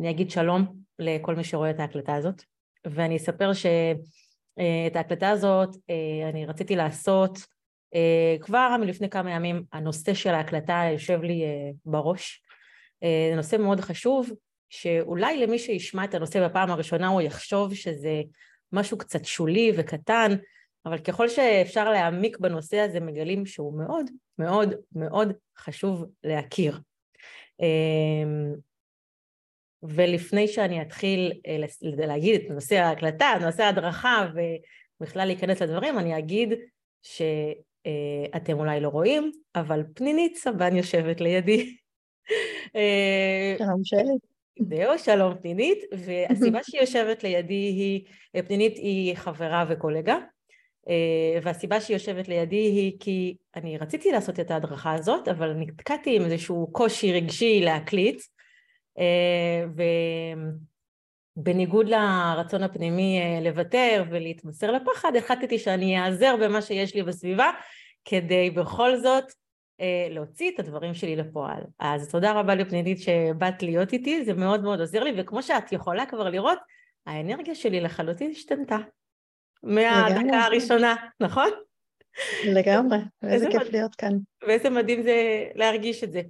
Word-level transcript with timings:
אני 0.00 0.10
אגיד 0.10 0.30
שלום 0.30 0.76
לכל 0.98 1.34
מי 1.34 1.44
שרואה 1.44 1.70
את 1.70 1.80
ההקלטה 1.80 2.14
הזאת, 2.14 2.42
ואני 2.86 3.16
אספר 3.16 3.52
שאת 3.52 4.96
ההקלטה 4.96 5.30
הזאת 5.30 5.76
אני 6.30 6.46
רציתי 6.46 6.76
לעשות 6.76 7.38
כבר 8.40 8.76
מלפני 8.80 9.10
כמה 9.10 9.30
ימים, 9.30 9.62
הנושא 9.72 10.14
של 10.14 10.30
ההקלטה 10.30 10.82
יושב 10.92 11.22
לי 11.22 11.44
בראש. 11.84 12.42
זה 13.02 13.36
נושא 13.36 13.56
מאוד 13.56 13.80
חשוב, 13.80 14.30
שאולי 14.70 15.46
למי 15.46 15.58
שישמע 15.58 16.04
את 16.04 16.14
הנושא 16.14 16.48
בפעם 16.48 16.70
הראשונה 16.70 17.08
הוא 17.08 17.20
יחשוב 17.20 17.74
שזה 17.74 18.22
משהו 18.72 18.98
קצת 18.98 19.24
שולי 19.24 19.72
וקטן, 19.76 20.36
אבל 20.86 20.98
ככל 20.98 21.28
שאפשר 21.28 21.90
להעמיק 21.90 22.38
בנושא 22.38 22.78
הזה 22.78 23.00
מגלים 23.00 23.46
שהוא 23.46 23.78
מאוד 23.78 24.06
מאוד 24.38 24.74
מאוד 24.92 25.32
חשוב 25.58 26.04
להכיר. 26.24 26.80
ולפני 29.82 30.48
שאני 30.48 30.82
אתחיל 30.82 31.32
אה, 31.46 31.56
להגיד 32.06 32.40
את 32.40 32.50
נושא 32.50 32.76
ההקלטה, 32.76 33.32
נושא 33.40 33.62
ההדרכה 33.62 34.26
ובכלל 35.00 35.26
להיכנס 35.26 35.62
לדברים, 35.62 35.98
אני 35.98 36.18
אגיד 36.18 36.54
שאתם 37.02 38.58
אולי 38.58 38.80
לא 38.80 38.88
רואים, 38.88 39.32
אבל 39.54 39.82
פנינית 39.94 40.36
סבן 40.36 40.76
יושבת 40.76 41.20
לידי. 41.20 41.76
אה, 42.76 43.54
שלום 43.58 43.84
שלי. 43.84 44.30
זהו, 44.68 44.98
שלום 44.98 45.34
פנינית, 45.42 45.78
והסיבה 45.92 46.58
שהיא 46.70 46.80
יושבת 46.80 47.22
לידי 47.24 47.54
היא, 47.54 48.04
פנינית 48.46 48.76
היא 48.76 49.14
חברה 49.14 49.64
וקולגה, 49.68 50.16
אה, 50.88 51.38
והסיבה 51.42 51.80
שהיא 51.80 51.94
יושבת 51.94 52.28
לידי 52.28 52.56
היא 52.56 52.96
כי 53.00 53.36
אני 53.56 53.78
רציתי 53.78 54.12
לעשות 54.12 54.40
את 54.40 54.50
ההדרכה 54.50 54.92
הזאת, 54.94 55.28
אבל 55.28 55.52
נתקעתי 55.52 56.16
עם 56.16 56.24
איזשהו 56.24 56.72
קושי 56.72 57.12
רגשי 57.12 57.60
להקליט, 57.60 58.16
אה, 58.16 58.39
ובניגוד 61.36 61.88
לרצון 61.88 62.62
הפנימי 62.62 63.20
אה, 63.20 63.40
לוותר 63.40 64.04
ולהתמסר 64.10 64.72
לפחד, 64.72 65.16
החלטתי 65.16 65.58
שאני 65.58 66.00
אעזר 66.00 66.36
במה 66.40 66.62
שיש 66.62 66.94
לי 66.94 67.02
בסביבה, 67.02 67.50
כדי 68.04 68.50
בכל 68.50 68.96
זאת 68.96 69.24
להוציא 70.10 70.50
את 70.54 70.58
הדברים 70.58 70.94
שלי 70.94 71.16
לפועל. 71.16 71.62
אז 71.78 72.10
תודה 72.10 72.32
רבה 72.32 72.54
לפנינית 72.54 72.98
שבאת 72.98 73.62
להיות 73.62 73.92
איתי, 73.92 74.24
זה 74.24 74.34
מאוד 74.34 74.62
מאוד 74.62 74.80
עוזר 74.80 75.04
לי, 75.04 75.12
וכמו 75.16 75.42
שאת 75.42 75.72
יכולה 75.72 76.06
כבר 76.06 76.28
לראות, 76.28 76.58
האנרגיה 77.06 77.54
שלי 77.54 77.80
לחלוטין 77.80 78.30
השתנתה. 78.30 78.76
מהדקה 79.62 80.38
הראשונה, 80.38 80.94
נכון? 81.20 81.48
לגמרי, 82.44 82.98
ואיזה 83.22 83.48
כיף. 83.50 83.62
להיות 83.72 83.94
כאן. 83.94 84.12
ואיזה 84.46 84.70
מדהים 84.70 85.02
זה 85.02 85.44
להרגיש 85.54 86.04
את 86.04 86.12
זה. 86.12 86.20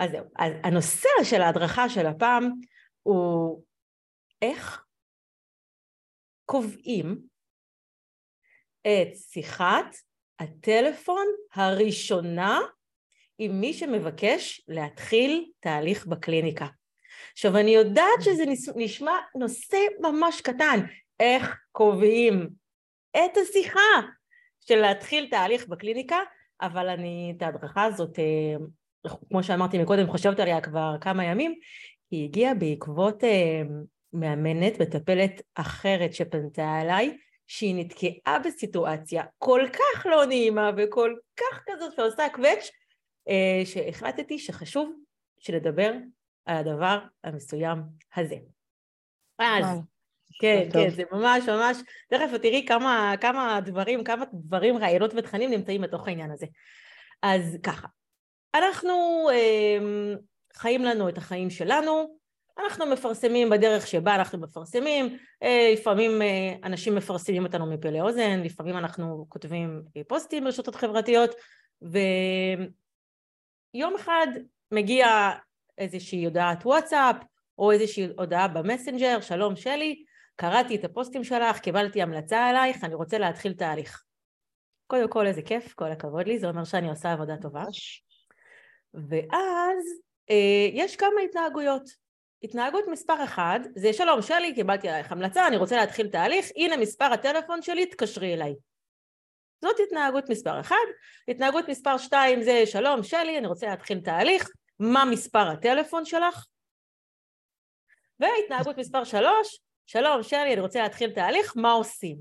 אז 0.00 0.10
זהו, 0.10 0.24
אז 0.38 0.52
הנושא 0.64 1.08
של 1.24 1.42
ההדרכה 1.42 1.88
של 1.88 2.06
הפעם 2.06 2.50
הוא 3.02 3.62
איך 4.42 4.84
קובעים 6.44 7.18
את 8.82 9.16
שיחת 9.16 9.96
הטלפון 10.38 11.26
הראשונה 11.54 12.60
עם 13.38 13.60
מי 13.60 13.72
שמבקש 13.72 14.64
להתחיל 14.68 15.50
תהליך 15.60 16.06
בקליניקה. 16.06 16.66
עכשיו 17.32 17.56
אני 17.56 17.70
יודעת 17.70 18.22
שזה 18.22 18.44
נשמע 18.76 19.12
נושא 19.34 19.78
ממש 20.00 20.40
קטן, 20.40 20.80
איך 21.20 21.58
קובעים 21.72 22.50
את 23.16 23.36
השיחה 23.36 24.00
של 24.60 24.76
להתחיל 24.76 25.28
תהליך 25.30 25.68
בקליניקה, 25.68 26.18
אבל 26.60 26.88
אני 26.88 27.34
את 27.36 27.42
ההדרכה 27.42 27.84
הזאת, 27.84 28.18
אה, 28.18 28.56
כמו 29.28 29.42
שאמרתי 29.42 29.78
מקודם, 29.78 30.06
חושבת 30.06 30.40
עליה 30.40 30.60
כבר 30.60 30.96
כמה 31.00 31.24
ימים, 31.24 31.54
היא 32.10 32.24
הגיעה 32.24 32.54
בעקבות 32.54 33.24
אה, 33.24 33.62
מאמנת, 34.12 34.80
מטפלת 34.80 35.42
אחרת 35.54 36.14
שפנתה 36.14 36.80
אליי, 36.80 37.16
שהיא 37.46 37.74
נתקעה 37.74 38.38
בסיטואציה 38.38 39.24
כל 39.38 39.62
כך 39.72 40.06
לא 40.06 40.24
נעימה 40.24 40.70
וכל 40.76 41.14
כך 41.36 41.62
כזאת 41.66 41.92
שעושה 41.96 42.28
קווץ', 42.32 42.70
אה, 43.28 43.62
שהחלטתי 43.64 44.38
שחשוב 44.38 44.92
שנדבר 45.38 45.92
על 46.44 46.56
הדבר 46.56 46.98
המסוים 47.24 47.78
הזה. 48.16 48.36
אז 49.38 49.64
וואו. 49.64 49.80
כן, 50.40 50.68
כן, 50.72 50.90
זה 50.90 51.02
ממש 51.12 51.48
ממש, 51.48 51.76
תכף 52.08 52.36
תראי 52.42 52.64
כמה, 52.68 53.14
כמה 53.20 53.60
דברים, 53.64 54.04
כמה 54.04 54.24
דברים, 54.32 54.76
רעיונות 54.76 55.14
ותכנים 55.16 55.50
נמצאים 55.50 55.80
בתוך 55.80 56.08
העניין 56.08 56.30
הזה. 56.30 56.46
אז 57.22 57.58
ככה, 57.62 57.88
אנחנו 58.54 59.28
אה, 59.32 59.78
חיים 60.54 60.84
לנו 60.84 61.08
את 61.08 61.18
החיים 61.18 61.50
שלנו, 61.50 62.20
אנחנו 62.64 62.86
מפרסמים 62.86 63.50
בדרך 63.50 63.86
שבה 63.86 64.14
אנחנו 64.14 64.38
מפרסמים, 64.38 65.18
אה, 65.42 65.70
לפעמים 65.72 66.22
אה, 66.22 66.54
אנשים 66.64 66.94
מפרסמים 66.94 67.44
אותנו 67.44 67.66
מפה 67.66 67.90
לאוזן, 67.90 68.40
לפעמים 68.40 68.76
אנחנו 68.76 69.26
כותבים 69.28 69.82
אה, 69.96 70.02
פוסטים 70.08 70.44
ברשתות 70.44 70.74
חברתיות, 70.74 71.34
ויום 73.72 73.94
אחד 73.96 74.26
מגיע 74.72 75.30
איזושהי 75.78 76.24
הודעת 76.24 76.66
וואטסאפ, 76.66 77.16
או 77.58 77.72
איזושהי 77.72 78.08
הודעה 78.18 78.48
במסנג'ר, 78.48 79.20
שלום 79.20 79.56
שלי, 79.56 80.04
קראתי 80.36 80.76
את 80.76 80.84
הפוסטים 80.84 81.24
שלך, 81.24 81.58
קיבלתי 81.58 82.02
המלצה 82.02 82.48
עלייך, 82.48 82.84
אני 82.84 82.94
רוצה 82.94 83.18
להתחיל 83.18 83.52
תהליך. 83.52 84.04
קודם 84.86 85.08
כל 85.08 85.26
איזה 85.26 85.42
כיף, 85.42 85.74
כל 85.74 85.92
הכבוד 85.92 86.26
לי, 86.26 86.38
זה 86.38 86.48
אומר 86.48 86.64
שאני 86.64 86.90
עושה 86.90 87.12
עבודה 87.12 87.36
טובה. 87.36 87.64
ואז 88.94 89.84
אה, 90.30 90.68
יש 90.72 90.96
כמה 90.96 91.20
התנהגויות. 91.24 91.82
התנהגות 92.42 92.84
מספר 92.88 93.24
אחד 93.24 93.60
זה 93.74 93.92
שלום 93.92 94.22
שלי, 94.22 94.54
קיבלתי 94.54 94.88
עלייך 94.88 95.12
המלצה, 95.12 95.46
אני 95.46 95.56
רוצה 95.56 95.76
להתחיל 95.76 96.08
תהליך, 96.08 96.46
הנה 96.56 96.76
מספר 96.76 97.04
הטלפון 97.04 97.62
שלי, 97.62 97.86
תקשרי 97.86 98.34
אליי. 98.34 98.54
זאת 99.64 99.76
התנהגות 99.86 100.28
מספר 100.28 100.60
אחד. 100.60 100.86
התנהגות 101.28 101.68
מספר 101.68 101.98
שתיים 101.98 102.42
זה 102.42 102.62
שלום 102.66 103.02
שלי, 103.02 103.38
אני 103.38 103.46
רוצה 103.46 103.66
להתחיל 103.66 104.00
תהליך, 104.00 104.50
מה 104.78 105.04
מספר 105.04 105.48
הטלפון 105.48 106.04
שלך? 106.04 106.46
והתנהגות 108.20 108.78
מספר 108.78 109.04
שלוש, 109.04 109.60
שלום 109.86 110.22
שלי, 110.22 110.52
אני 110.52 110.60
רוצה 110.60 110.82
להתחיל 110.82 111.10
תהליך, 111.14 111.52
מה 111.56 111.72
עושים? 111.72 112.18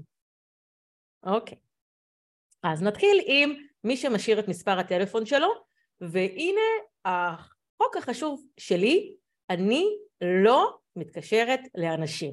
אוקיי. 1.24 1.58
אז 2.63 2.84
נתחיל 2.84 3.22
עם 3.25 3.53
מי 3.84 3.97
שמשאיר 3.97 4.40
את 4.40 4.47
מספר 4.47 4.79
הטלפון 4.79 5.25
שלו, 5.25 5.69
והנה 6.01 6.61
החוק 7.05 7.97
החשוב 7.97 8.43
שלי, 8.57 9.13
אני 9.49 9.85
לא 10.21 10.77
מתקשרת 10.95 11.59
לאנשים. 11.75 12.31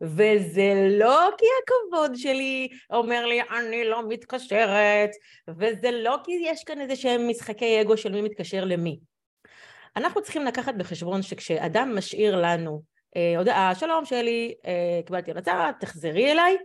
וזה 0.00 0.88
לא 0.90 1.30
כי 1.38 1.46
הכבוד 1.62 2.14
שלי 2.14 2.68
אומר 2.90 3.26
לי 3.26 3.40
אני 3.42 3.84
לא 3.84 4.08
מתקשרת, 4.08 5.10
וזה 5.48 5.90
לא 5.90 6.16
כי 6.24 6.32
יש 6.44 6.64
כאן 6.64 6.80
איזה 6.80 6.96
שהם 6.96 7.28
משחקי 7.28 7.80
אגו 7.80 7.96
של 7.96 8.12
מי 8.12 8.22
מתקשר 8.22 8.64
למי. 8.64 8.98
אנחנו 9.96 10.22
צריכים 10.22 10.44
לקחת 10.44 10.74
בחשבון 10.74 11.22
שכשאדם 11.22 11.96
משאיר 11.96 12.36
לנו 12.36 12.82
אה, 13.16 13.38
הודעה, 13.38 13.74
שלום 13.74 14.04
שלי, 14.04 14.54
אה, 14.66 15.00
קיבלתי 15.06 15.30
המלצה, 15.30 15.70
תחזרי 15.80 16.32
אליי. 16.32 16.56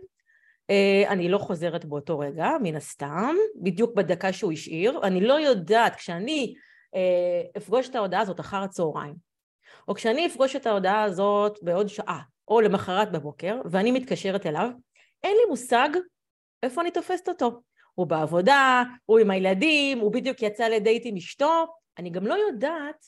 אה, 0.70 1.04
אני 1.08 1.28
לא 1.28 1.38
חוזרת 1.38 1.84
באותו 1.84 2.18
רגע, 2.18 2.48
מן 2.62 2.76
הסתם, 2.76 3.36
בדיוק 3.62 3.94
בדקה 3.94 4.32
שהוא 4.32 4.52
השאיר. 4.52 5.00
אני 5.02 5.20
לא 5.20 5.40
יודעת, 5.40 5.96
כשאני 5.96 6.54
אפגוש 7.56 7.88
את 7.88 7.94
ההודעה 7.94 8.20
הזאת 8.20 8.40
אחר 8.40 8.56
הצהריים, 8.56 9.14
או 9.88 9.94
כשאני 9.94 10.26
אפגוש 10.26 10.56
את 10.56 10.66
ההודעה 10.66 11.02
הזאת 11.02 11.58
בעוד 11.62 11.88
שעה, 11.88 12.20
או 12.48 12.60
למחרת 12.60 13.12
בבוקר, 13.12 13.60
ואני 13.70 13.92
מתקשרת 13.92 14.46
אליו, 14.46 14.70
אין 15.22 15.36
לי 15.36 15.42
מושג 15.48 15.88
איפה 16.62 16.80
אני 16.80 16.90
תופסת 16.90 17.28
אותו. 17.28 17.60
הוא 17.94 18.06
בעבודה, 18.06 18.82
הוא 19.06 19.18
עם 19.18 19.30
הילדים, 19.30 19.98
הוא 19.98 20.12
בדיוק 20.12 20.42
יצא 20.42 20.68
לדייט 20.68 21.02
עם 21.06 21.16
אשתו, 21.16 21.66
אני 21.98 22.10
גם 22.10 22.26
לא 22.26 22.34
יודעת 22.34 23.06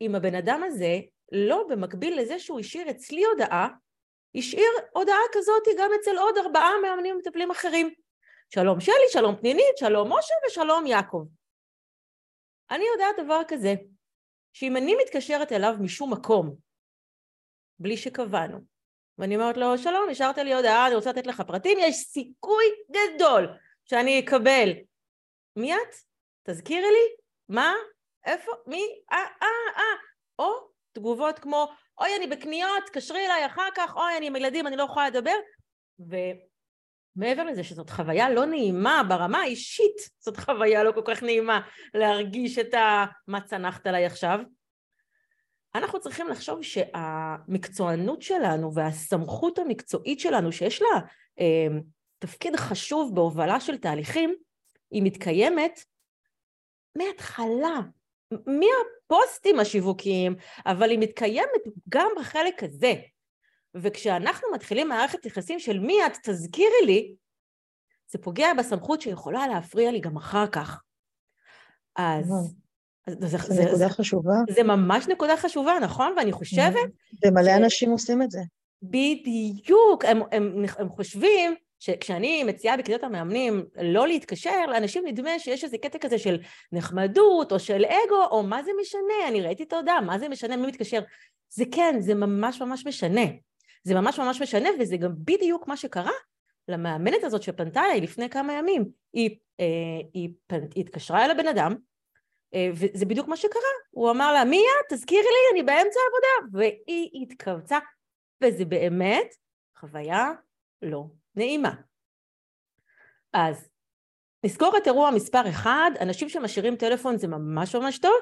אם 0.00 0.14
הבן 0.14 0.34
אדם 0.34 0.62
הזה 0.64 1.00
לא 1.32 1.66
במקביל 1.68 2.20
לזה 2.20 2.38
שהוא 2.38 2.60
השאיר 2.60 2.90
אצלי 2.90 3.24
הודעה, 3.24 3.68
השאיר 4.34 4.70
הודעה 4.92 5.20
כזאת 5.32 5.62
גם 5.78 5.90
אצל 6.00 6.18
עוד 6.18 6.38
ארבעה 6.38 6.72
מאמנים 6.82 7.14
ומטפלים 7.14 7.50
אחרים. 7.50 7.94
שלום 8.54 8.80
שלי, 8.80 9.08
שלום 9.12 9.36
פנינית, 9.36 9.78
שלום 9.78 10.12
משה 10.12 10.34
ושלום 10.46 10.86
יעקב. 10.86 11.24
אני 12.70 12.84
יודעת 12.92 13.24
דבר 13.24 13.40
כזה, 13.48 13.74
שאם 14.52 14.76
אני 14.76 14.94
מתקשרת 15.02 15.52
אליו 15.52 15.74
משום 15.80 16.12
מקום, 16.12 16.56
בלי 17.78 17.96
שקבענו, 17.96 18.58
ואני 19.18 19.36
אומרת 19.36 19.56
לו, 19.56 19.78
שלום, 19.78 20.08
השארת 20.10 20.38
לי 20.38 20.54
הודעה, 20.54 20.86
אני 20.86 20.94
רוצה 20.94 21.10
לתת 21.10 21.26
לך 21.26 21.40
פרטים, 21.40 21.78
יש 21.80 21.96
סיכוי 21.96 22.64
גדול 22.90 23.48
שאני 23.84 24.20
אקבל. 24.20 24.70
מי 25.56 25.74
את? 25.74 25.94
תזכירי 26.42 26.90
לי? 26.90 27.16
מה? 27.48 27.74
איפה? 28.24 28.52
מי? 28.66 29.00
אה, 29.12 29.26
אה, 29.42 29.46
אה. 29.76 29.96
או 30.38 30.68
תגובות 30.92 31.38
כמו 31.38 31.68
אוי 32.00 32.16
אני 32.16 32.26
בקניות, 32.26 32.86
תקשרי 32.86 33.26
אליי 33.26 33.46
אחר 33.46 33.68
כך, 33.74 33.96
אוי 33.96 34.16
אני 34.16 34.26
עם 34.26 34.36
ילדים, 34.36 34.66
אני 34.66 34.76
לא 34.76 34.82
יכולה 34.82 35.08
לדבר. 35.08 35.34
ומעבר 35.98 37.44
לזה 37.44 37.64
שזאת 37.64 37.90
חוויה 37.90 38.30
לא 38.30 38.44
נעימה 38.44 39.02
ברמה 39.08 39.38
האישית, 39.38 39.96
זאת 40.18 40.36
חוויה 40.36 40.82
לא 40.82 40.92
כל 40.92 41.02
כך 41.04 41.22
נעימה 41.22 41.60
להרגיש 41.94 42.58
את 42.58 42.74
ה... 42.74 43.04
מה 43.26 43.40
צנחת 43.40 43.86
עליי 43.86 44.06
עכשיו 44.06 44.40
אנחנו 45.74 46.00
צריכים 46.00 46.28
לחשוב 46.28 46.62
שהמקצוענות 46.62 48.22
שלנו 48.22 48.74
והסמכות 48.74 49.58
המקצועית 49.58 50.20
שלנו, 50.20 50.52
שיש 50.52 50.82
לה 50.82 51.00
אה, 51.40 51.80
תפקיד 52.18 52.56
חשוב 52.56 53.14
בהובלה 53.14 53.60
של 53.60 53.76
תהליכים, 53.78 54.34
היא 54.90 55.02
מתקיימת 55.02 55.80
מההתחלה, 56.96 57.80
מהפוסטים 58.32 59.60
השיווקיים, 59.60 60.36
אבל 60.66 60.90
היא 60.90 60.98
מתקיימת 60.98 61.62
גם 61.88 62.08
בחלק 62.20 62.62
הזה. 62.62 62.94
וכשאנחנו 63.74 64.48
מתחילים 64.54 64.88
מערכת 64.88 65.26
יחסים 65.26 65.58
של 65.58 65.78
מי 65.78 66.06
את, 66.06 66.12
תזכירי 66.22 66.86
לי, 66.86 67.14
זה 68.10 68.18
פוגע 68.18 68.54
בסמכות 68.58 69.00
שיכולה 69.00 69.46
להפריע 69.46 69.90
לי 69.90 70.00
גם 70.00 70.16
אחר 70.16 70.46
כך. 70.46 70.82
אז... 71.96 72.28
זה, 73.10 73.26
זה, 73.28 73.38
זה 73.38 73.62
נקודה 73.62 73.76
זה, 73.76 73.88
חשובה. 73.88 74.32
זה 74.50 74.62
ממש 74.62 75.08
נקודה 75.08 75.36
חשובה, 75.36 75.72
נכון? 75.82 76.14
ואני 76.16 76.32
חושבת... 76.32 76.90
ומלא 77.26 77.52
ש... 77.52 77.56
אנשים 77.56 77.90
עושים 77.90 78.22
את 78.22 78.30
זה. 78.30 78.40
בדיוק, 78.82 80.04
הם, 80.04 80.20
הם, 80.32 80.64
הם 80.78 80.88
חושבים 80.88 81.54
שכשאני 81.78 82.44
מציעה 82.44 82.76
בקריאות 82.76 83.04
המאמנים 83.04 83.64
לא 83.82 84.08
להתקשר, 84.08 84.66
לאנשים 84.66 85.06
נדמה 85.06 85.38
שיש 85.38 85.64
איזה 85.64 85.78
קטע 85.78 85.98
כזה 85.98 86.18
של 86.18 86.38
נחמדות 86.72 87.52
או 87.52 87.58
של 87.58 87.84
אגו, 87.84 88.24
או 88.30 88.42
מה 88.42 88.62
זה 88.62 88.70
משנה, 88.80 89.28
אני 89.28 89.40
ראיתי 89.40 89.62
את 89.62 89.72
ההודעה, 89.72 90.00
מה 90.00 90.18
זה 90.18 90.28
משנה, 90.28 90.56
מי 90.56 90.66
מתקשר? 90.66 91.00
זה 91.48 91.64
כן, 91.72 91.96
זה 92.00 92.14
ממש 92.14 92.62
ממש 92.62 92.86
משנה. 92.86 93.22
זה 93.82 93.94
ממש 93.94 94.18
ממש 94.18 94.42
משנה, 94.42 94.68
וזה 94.80 94.96
גם 94.96 95.12
בדיוק 95.24 95.68
מה 95.68 95.76
שקרה 95.76 96.12
למאמנת 96.68 97.24
הזאת 97.24 97.42
שפנתה 97.42 97.84
אליי 97.84 98.00
לפני 98.00 98.30
כמה 98.30 98.52
ימים. 98.52 98.84
היא, 99.12 99.36
אה, 99.60 99.64
היא, 100.14 100.30
פנ... 100.46 100.60
היא 100.74 100.84
התקשרה 100.84 101.24
אל 101.24 101.30
הבן 101.30 101.46
אדם, 101.46 101.74
אה, 102.54 102.70
וזה 102.74 103.06
בדיוק 103.06 103.28
מה 103.28 103.36
שקרה. 103.36 103.62
הוא 103.90 104.10
אמר 104.10 104.32
לה, 104.32 104.44
מי 104.44 104.58
את? 104.58 104.92
תזכירי 104.92 105.22
לי, 105.22 105.52
אני 105.52 105.62
באמצע 105.62 106.00
העבודה. 106.00 106.58
והיא 106.58 107.22
התכווצה, 107.22 107.78
וזה 108.44 108.64
באמת 108.64 109.34
חוויה 109.76 110.32
לא 110.82 111.04
נעימה. 111.38 111.74
אז 113.32 113.68
נסגור 114.44 114.76
את 114.76 114.86
אירוע 114.86 115.10
מספר 115.10 115.48
אחד, 115.48 115.90
אנשים 116.00 116.28
שמשאירים 116.28 116.76
טלפון 116.76 117.18
זה 117.18 117.28
ממש 117.28 117.74
ממש 117.74 117.98
טוב, 117.98 118.18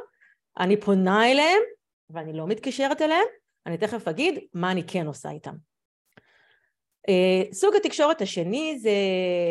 אני 0.58 0.80
פונה 0.80 1.32
אליהם 1.32 1.60
ואני 2.10 2.32
לא 2.32 2.46
מתקשרת 2.46 3.02
אליהם, 3.02 3.26
אני 3.66 3.78
תכף 3.78 4.08
אגיד 4.08 4.38
מה 4.54 4.70
אני 4.70 4.82
כן 4.86 5.06
עושה 5.06 5.30
איתם. 5.30 5.54
Uh, 7.10 7.54
סוג 7.54 7.74
התקשורת 7.76 8.20
השני 8.20 8.78
זה 8.78 8.90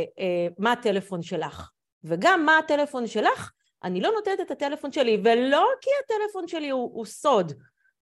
uh, 0.06 0.54
מה 0.58 0.72
הטלפון 0.72 1.22
שלך, 1.22 1.72
וגם 2.04 2.46
מה 2.46 2.58
הטלפון 2.58 3.08
שלך, 3.08 3.52
אני 3.84 4.02
לא 4.02 4.12
נותנת 4.12 4.42
את 4.42 4.52
הטלפון 4.52 4.92
שלי, 4.92 5.22
ולא 5.24 5.68
כי 5.82 5.90
הטלפון 6.04 6.48
שלי 6.48 6.70
הוא, 6.70 6.92
הוא 6.94 7.06
סוד. 7.06 7.54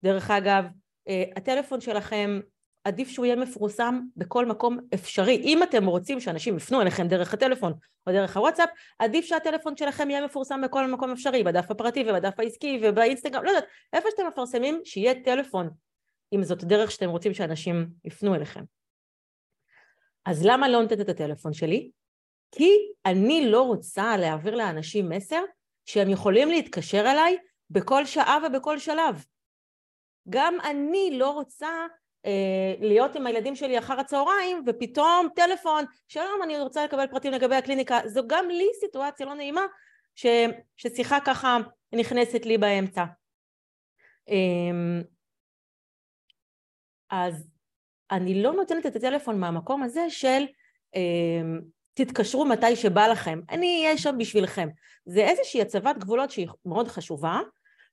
דרך 0.03 0.31
אגב, 0.31 0.65
uh, 0.65 1.11
הטלפון 1.35 1.81
שלכם 1.81 2.39
עדיף 2.83 3.09
שהוא 3.09 3.25
יהיה 3.25 3.35
מפורסם 3.35 4.01
בכל 4.17 4.45
מקום 4.45 4.79
אפשרי. 4.93 5.35
אם 5.35 5.63
אתם 5.63 5.85
רוצים 5.85 6.19
שאנשים 6.19 6.57
יפנו 6.57 6.81
אליכם 6.81 7.07
דרך 7.07 7.33
הטלפון 7.33 7.73
או 8.07 8.11
דרך 8.11 8.37
הוואטסאפ, 8.37 8.69
עדיף 8.99 9.25
שהטלפון 9.25 9.77
שלכם 9.77 10.09
יהיה 10.09 10.25
מפורסם 10.25 10.61
בכל 10.63 10.87
מקום 10.91 11.11
אפשרי, 11.11 11.43
בדף 11.43 11.71
הפרטי 11.71 12.03
ובדף 12.09 12.39
העסקי 12.39 12.79
ובאינסטגרם, 12.83 13.43
לא 13.43 13.49
יודעת, 13.49 13.65
איפה 13.93 14.09
שאתם 14.11 14.27
מפרסמים, 14.27 14.81
שיהיה 14.85 15.23
טלפון, 15.23 15.69
אם 16.33 16.43
זאת 16.43 16.63
דרך 16.63 16.91
שאתם 16.91 17.09
רוצים 17.09 17.33
שאנשים 17.33 17.89
יפנו 18.05 18.35
אליכם. 18.35 18.63
אז 20.25 20.45
למה 20.45 20.69
לא 20.69 20.81
נותנת 20.81 20.99
את 20.99 21.09
הטלפון 21.09 21.53
שלי? 21.53 21.91
כי 22.51 22.69
אני 23.05 23.45
לא 23.45 23.61
רוצה 23.61 24.17
להעביר 24.17 24.55
לאנשים 24.55 25.09
מסר 25.09 25.41
שהם 25.85 26.09
יכולים 26.09 26.49
להתקשר 26.49 26.99
אליי 27.11 27.37
בכל 27.69 28.05
שעה 28.05 28.37
ובכל 28.47 28.79
שלב. 28.79 29.25
גם 30.29 30.57
אני 30.63 31.17
לא 31.17 31.29
רוצה 31.29 31.69
להיות 32.79 33.15
עם 33.15 33.27
הילדים 33.27 33.55
שלי 33.55 33.79
אחר 33.79 33.99
הצהריים 33.99 34.63
ופתאום 34.67 35.27
טלפון, 35.35 35.85
שלום 36.07 36.43
אני 36.43 36.59
רוצה 36.59 36.85
לקבל 36.85 37.07
פרטים 37.07 37.31
לגבי 37.31 37.55
הקליניקה, 37.55 37.99
זו 38.05 38.21
גם 38.27 38.49
לי 38.49 38.67
סיטואציה 38.79 39.25
לא 39.25 39.33
נעימה 39.33 39.65
ש, 40.15 40.25
ששיחה 40.77 41.19
ככה 41.25 41.57
נכנסת 41.93 42.45
לי 42.45 42.57
באמצע. 42.57 43.03
אה, 44.29 45.03
אז 47.09 47.47
אני 48.11 48.43
לא 48.43 48.53
נותנת 48.53 48.85
את 48.85 48.95
הטלפון 48.95 49.39
מהמקום 49.39 49.83
הזה 49.83 50.09
של 50.09 50.43
אה, 50.95 51.41
תתקשרו 51.93 52.45
מתי 52.45 52.75
שבא 52.75 53.07
לכם, 53.07 53.39
אני 53.49 53.83
אהיה 53.83 53.97
שם 53.97 54.15
בשבילכם. 54.17 54.69
זה 55.05 55.21
איזושהי 55.21 55.61
הצבת 55.61 55.97
גבולות 55.97 56.31
שהיא 56.31 56.47
מאוד 56.65 56.87
חשובה, 56.87 57.39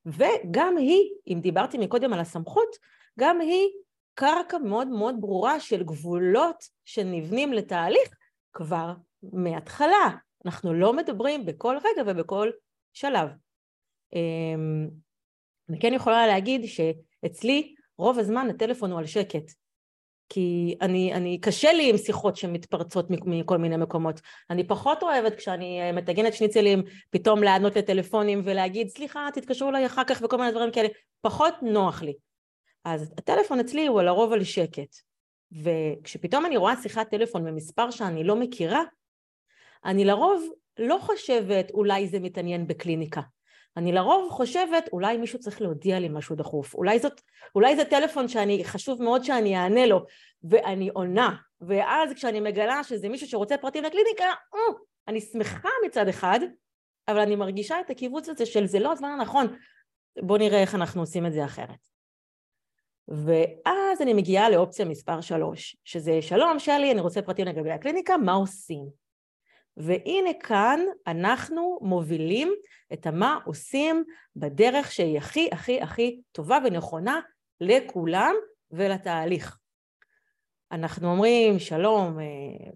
וגם 0.06 0.76
היא, 0.76 1.10
אם 1.28 1.40
דיברתי 1.40 1.78
מקודם 1.78 2.12
על 2.12 2.20
הסמכות, 2.20 2.76
גם 3.18 3.40
היא 3.40 3.68
קרקע 4.14 4.58
מאוד 4.58 4.88
מאוד 4.88 5.14
ברורה 5.20 5.60
של 5.60 5.82
גבולות 5.82 6.64
שנבנים 6.84 7.52
לתהליך 7.52 8.08
כבר 8.52 8.92
מההתחלה. 9.22 10.10
אנחנו 10.46 10.74
לא 10.74 10.92
מדברים 10.92 11.46
בכל 11.46 11.76
רגע 11.76 12.02
ובכל 12.10 12.50
שלב. 12.92 13.28
אמ, 14.14 14.88
אני 15.68 15.80
כן 15.80 15.94
יכולה 15.94 16.26
להגיד 16.26 16.64
שאצלי 16.64 17.74
רוב 17.98 18.18
הזמן 18.18 18.50
הטלפון 18.50 18.90
הוא 18.90 18.98
על 18.98 19.06
שקט. 19.06 19.52
כי 20.32 20.74
אני, 20.80 21.14
אני, 21.14 21.40
קשה 21.40 21.72
לי 21.72 21.90
עם 21.90 21.96
שיחות 21.96 22.36
שמתפרצות 22.36 23.06
מכל 23.10 23.58
מיני 23.58 23.76
מקומות. 23.76 24.20
אני 24.50 24.66
פחות 24.66 25.02
אוהבת 25.02 25.34
כשאני 25.34 25.80
אה, 25.80 25.92
מטגנת 25.92 26.34
שניצלים, 26.34 26.82
פתאום 27.10 27.42
לענות 27.42 27.76
לטלפונים 27.76 28.42
ולהגיד, 28.44 28.88
סליחה, 28.88 29.28
תתקשרו 29.34 29.68
אליי 29.68 29.86
אחר 29.86 30.04
כך 30.04 30.22
וכל 30.24 30.36
מיני 30.36 30.50
דברים 30.50 30.72
כאלה. 30.72 30.88
פחות 31.20 31.54
נוח 31.62 32.02
לי. 32.02 32.14
אז 32.84 33.12
הטלפון 33.18 33.60
אצלי 33.60 33.86
הוא 33.86 34.02
לרוב 34.02 34.32
על 34.32 34.44
שקט. 34.44 34.96
וכשפתאום 35.52 36.46
אני 36.46 36.56
רואה 36.56 36.76
שיחת 36.82 37.10
טלפון 37.10 37.44
ממספר 37.44 37.90
שאני 37.90 38.24
לא 38.24 38.36
מכירה, 38.36 38.82
אני 39.84 40.04
לרוב 40.04 40.42
לא 40.78 40.98
חושבת 41.00 41.70
אולי 41.70 42.08
זה 42.08 42.18
מתעניין 42.20 42.66
בקליניקה. 42.66 43.20
אני 43.76 43.92
לרוב 43.92 44.30
חושבת 44.30 44.88
אולי 44.92 45.16
מישהו 45.16 45.38
צריך 45.38 45.62
להודיע 45.62 45.98
לי 45.98 46.08
משהו 46.08 46.36
דחוף, 46.36 46.74
אולי, 46.74 46.98
זאת, 46.98 47.20
אולי 47.54 47.76
זה 47.76 47.84
טלפון 47.84 48.28
שאני, 48.28 48.64
חשוב 48.64 49.02
מאוד 49.02 49.24
שאני 49.24 49.56
אענה 49.56 49.86
לו, 49.86 50.04
ואני 50.42 50.88
עונה, 50.88 51.36
ואז 51.60 52.12
כשאני 52.12 52.40
מגלה 52.40 52.84
שזה 52.84 53.08
מישהו 53.08 53.26
שרוצה 53.26 53.56
פרטים 53.56 53.84
לקליניקה, 53.84 54.24
אה, 54.24 54.74
אני 55.08 55.20
שמחה 55.20 55.68
מצד 55.86 56.08
אחד, 56.08 56.40
אבל 57.08 57.18
אני 57.18 57.36
מרגישה 57.36 57.80
את 57.80 57.90
הקיבוץ 57.90 58.28
הזה 58.28 58.46
של 58.46 58.66
זה 58.66 58.78
לא 58.78 58.92
הזמן 58.92 59.08
הנכון, 59.08 59.46
בואו 60.22 60.38
נראה 60.38 60.60
איך 60.60 60.74
אנחנו 60.74 61.00
עושים 61.00 61.26
את 61.26 61.32
זה 61.32 61.44
אחרת. 61.44 61.88
ואז 63.10 64.02
אני 64.02 64.14
מגיעה 64.14 64.50
לאופציה 64.50 64.84
מספר 64.84 65.20
שלוש, 65.20 65.76
שזה 65.84 66.22
שלום 66.22 66.58
שלי, 66.58 66.92
אני 66.92 67.00
רוצה 67.00 67.22
פרטים 67.22 67.46
לגבי 67.46 67.70
הקליניקה, 67.70 68.16
מה 68.16 68.32
עושים? 68.32 68.86
והנה 69.76 70.30
כאן 70.40 70.80
אנחנו 71.06 71.78
מובילים 71.82 72.52
את 72.92 73.06
המה 73.06 73.38
עושים 73.44 74.04
בדרך 74.36 74.92
שהיא 74.92 75.18
הכי 75.18 75.48
הכי 75.52 75.80
הכי 75.80 76.20
טובה 76.32 76.58
ונכונה 76.64 77.20
לכולם 77.60 78.34
ולתהליך. 78.70 79.56
אנחנו 80.72 81.10
אומרים, 81.10 81.58
שלום 81.58 82.18
אה, 82.20 82.24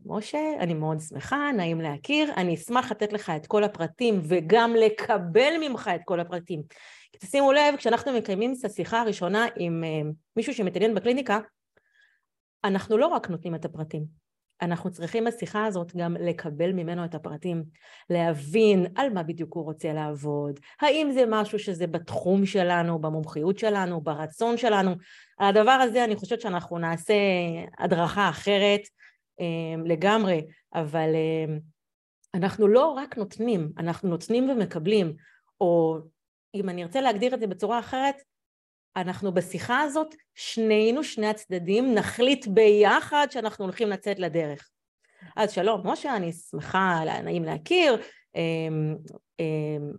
משה, 0.05 0.53
אני 0.59 0.75
מאוד 0.75 1.00
שמחה, 1.00 1.50
נעים 1.57 1.81
להכיר, 1.81 2.33
אני 2.37 2.55
אשמח 2.55 2.91
לתת 2.91 3.12
לך 3.12 3.33
את 3.37 3.47
כל 3.47 3.64
הפרטים 3.64 4.21
וגם 4.25 4.75
לקבל 4.75 5.53
ממך 5.61 5.91
את 5.95 6.00
כל 6.05 6.21
הפרטים. 6.21 6.62
תשימו 7.18 7.52
לב, 7.52 7.76
כשאנחנו 7.76 8.12
מקיימים 8.12 8.54
את 8.61 8.64
השיחה 8.64 9.00
הראשונה 9.00 9.47
עם 9.56 9.85
אה, 9.85 10.11
מישהו 10.37 10.54
שמתעניין 10.54 10.94
בקליניקה, 10.94 11.38
אנחנו 12.64 12.99
לא 12.99 13.06
רק 13.06 13.30
נותנים 13.30 13.54
את 13.54 13.64
הפרטים, 13.64 14.04
אנחנו 14.62 14.90
צריכים 14.90 15.25
בשיחה 15.25 15.66
הזאת 15.66 15.97
גם 15.97 16.16
לקבל 16.21 16.73
ממנו 16.73 17.04
את 17.04 17.14
הפרטים, 17.14 17.64
להבין 18.11 18.87
על 18.94 19.11
מה 19.12 19.23
בדיוק 19.23 19.54
הוא 19.54 19.64
רוצה 19.64 19.92
לעבוד, 19.92 20.61
האם 20.80 21.11
זה 21.12 21.25
משהו 21.28 21.59
שזה 21.59 21.87
בתחום 21.87 22.47
שלנו, 22.47 22.99
במומחיות 22.99 23.59
שלנו, 23.59 24.00
ברצון 24.00 24.56
שלנו. 24.56 24.94
על 25.38 25.49
הדבר 25.49 25.71
הזה 25.71 26.04
אני 26.04 26.16
חושבת 26.16 26.40
שאנחנו 26.40 26.78
נעשה 26.78 27.14
הדרכה 27.78 28.28
אחרת 28.28 28.80
אה, 29.40 29.83
לגמרי, 29.85 30.42
אבל 30.75 31.11
אה, 31.14 31.56
אנחנו 32.35 32.68
לא 32.68 32.87
רק 32.87 33.18
נותנים, 33.18 33.73
אנחנו 33.78 34.09
נותנים 34.09 34.50
ומקבלים, 34.50 35.14
או 35.61 35.99
אם 36.55 36.69
אני 36.69 36.83
ארצה 36.83 37.01
להגדיר 37.01 37.35
את 37.35 37.41
זה 37.41 37.47
בצורה 37.47 37.79
אחרת, 37.79 38.23
אנחנו 38.97 39.35
בשיחה 39.35 39.81
הזאת, 39.81 40.15
שנינו, 40.35 41.05
שני 41.05 41.27
הצדדים, 41.27 41.95
נחליט 41.95 42.47
ביחד 42.47 43.27
שאנחנו 43.31 43.65
הולכים 43.65 43.89
לצאת 43.89 44.19
לדרך. 44.19 44.71
אז 45.37 45.53
שלום, 45.53 45.81
משה, 45.85 46.17
אני 46.17 46.33
שמחה, 46.33 47.01
נעים 47.25 47.45
להכיר. 47.45 47.97
אמ, 48.35 48.97
אמ, 49.41 49.93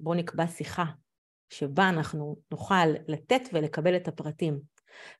בואו 0.00 0.14
נקבע 0.14 0.46
שיחה 0.46 0.84
שבה 1.50 1.88
אנחנו 1.88 2.36
נוכל 2.50 2.86
לתת 3.08 3.42
ולקבל 3.52 3.96
את 3.96 4.08
הפרטים. 4.08 4.60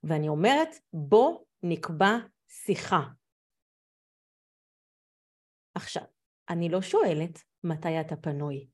ואני 0.05 0.28
אומרת, 0.28 0.69
בוא 0.93 1.38
נקבע 1.62 2.16
שיחה. 2.49 3.00
עכשיו, 5.75 6.02
אני 6.49 6.69
לא 6.69 6.83
שואלת 6.83 7.43
מתי 7.64 8.00
אתה 8.00 8.16
פנוי. 8.16 8.66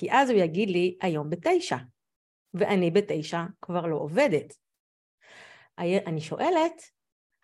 כי 0.00 0.12
אז 0.12 0.30
הוא 0.30 0.38
יגיד 0.38 0.70
לי, 0.70 0.96
היום 1.00 1.30
בתשע. 1.30 1.76
ואני 2.54 2.90
בתשע 2.90 3.42
כבר 3.62 3.86
לא 3.86 3.96
עובדת. 3.96 4.54
אני 5.78 6.20
שואלת, 6.20 6.82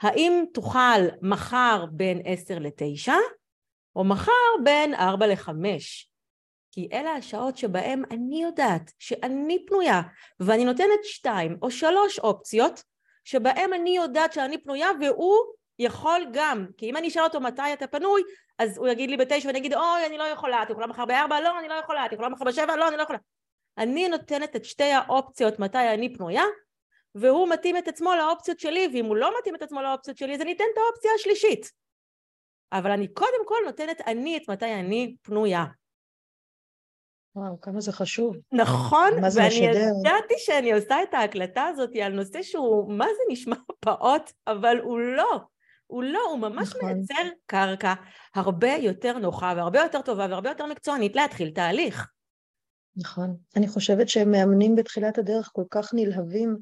האם 0.00 0.44
תוכל 0.54 1.00
מחר 1.22 1.84
בין 1.92 2.22
עשר 2.24 2.58
לתשע, 2.58 3.14
או 3.96 4.04
מחר 4.04 4.32
בין 4.64 4.94
ארבע 4.94 5.26
לחמש? 5.26 6.10
כי 6.72 6.88
אלה 6.92 7.12
השעות 7.12 7.56
שבהן 7.56 8.02
אני 8.10 8.42
יודעת 8.42 8.92
שאני 8.98 9.66
פנויה, 9.66 10.02
ואני 10.40 10.64
נותנת 10.64 11.04
שתיים 11.04 11.58
או 11.62 11.70
שלוש 11.70 12.18
אופציות, 12.18 12.82
שבהן 13.24 13.72
אני 13.72 13.96
יודעת 13.96 14.32
שאני 14.32 14.62
פנויה 14.62 14.88
והוא 15.00 15.36
יכול 15.78 16.26
גם, 16.32 16.66
כי 16.76 16.90
אם 16.90 16.96
אני 16.96 17.08
אשאל 17.08 17.22
אותו 17.22 17.40
מתי 17.40 17.72
אתה 17.72 17.86
פנוי, 17.86 18.22
אז 18.58 18.78
הוא 18.78 18.88
יגיד 18.88 19.10
לי 19.10 19.16
בתשע 19.16 19.46
ואני 19.46 19.58
אגיד 19.58 19.74
אוי 19.74 20.06
אני 20.06 20.18
לא 20.18 20.24
יכולה, 20.24 20.62
את 20.62 20.70
יכולה 20.70 20.86
מחר 20.86 21.04
בארבע? 21.04 21.40
לא 21.40 21.58
אני 21.58 21.68
לא 21.68 21.74
יכולה, 21.74 22.06
את 22.06 22.12
יכולה 22.12 22.28
מחר 22.28 22.44
בשבע? 22.44 22.76
לא 22.76 22.88
אני 22.88 22.96
לא 22.96 23.02
יכולה. 23.02 23.18
אני 23.78 24.08
נותנת 24.08 24.56
את 24.56 24.64
שתי 24.64 24.92
האופציות 24.92 25.58
מתי 25.58 25.88
אני 25.94 26.14
פנויה, 26.14 26.44
והוא 27.14 27.48
מתאים 27.48 27.76
את 27.76 27.88
עצמו 27.88 28.14
לאופציות 28.14 28.60
שלי, 28.60 28.88
ואם 28.92 29.04
הוא 29.04 29.16
לא 29.16 29.32
מתאים 29.40 29.54
את 29.54 29.62
עצמו 29.62 29.82
לאופציות 29.82 30.16
שלי 30.16 30.34
אז 30.34 30.40
אני 30.40 30.52
אתן 30.52 30.64
את 30.74 30.78
האופציה 30.78 31.10
השלישית. 31.14 31.72
אבל 32.72 32.90
אני 32.90 33.08
קודם 33.08 33.46
כל 33.46 33.58
נותנת 33.66 34.00
אני 34.06 34.36
את 34.36 34.50
מתי 34.50 34.74
אני 34.74 35.16
פנויה. 35.22 35.64
וואו, 37.36 37.60
כמה 37.60 37.80
זה 37.80 37.92
חשוב. 37.92 38.36
נכון, 38.52 39.10
ואני? 39.36 39.78
ידעתי 40.00 40.34
שאני 40.38 40.72
עושה 40.72 41.02
את 41.02 41.14
ההקלטה 41.14 41.64
הזאת 41.64 41.90
על 42.02 42.12
נושא 42.12 42.42
שהוא, 42.42 42.92
מה 42.92 43.04
זה 43.04 43.22
נשמע 43.32 43.56
פעוט, 43.84 44.32
אבל 44.46 44.78
הוא 44.78 45.00
לא. 45.00 45.40
הוא 45.86 46.02
לא, 46.04 46.20
הוא 46.30 46.38
ממש 46.38 46.68
נכון. 46.68 46.92
מייצר 46.92 47.28
קרקע 47.46 47.94
הרבה 48.34 48.72
יותר 48.74 49.18
נוחה 49.18 49.52
והרבה 49.56 49.80
יותר 49.80 50.02
טובה 50.02 50.26
והרבה 50.30 50.48
יותר 50.48 50.66
מקצוענית 50.66 51.16
להתחיל 51.16 51.50
תהליך. 51.50 52.06
נכון. 52.96 53.36
אני 53.56 53.68
חושבת 53.68 54.08
שמאמנים 54.08 54.76
בתחילת 54.76 55.18
הדרך 55.18 55.50
כל 55.52 55.64
כך 55.70 55.94
נלהבים 55.94 56.56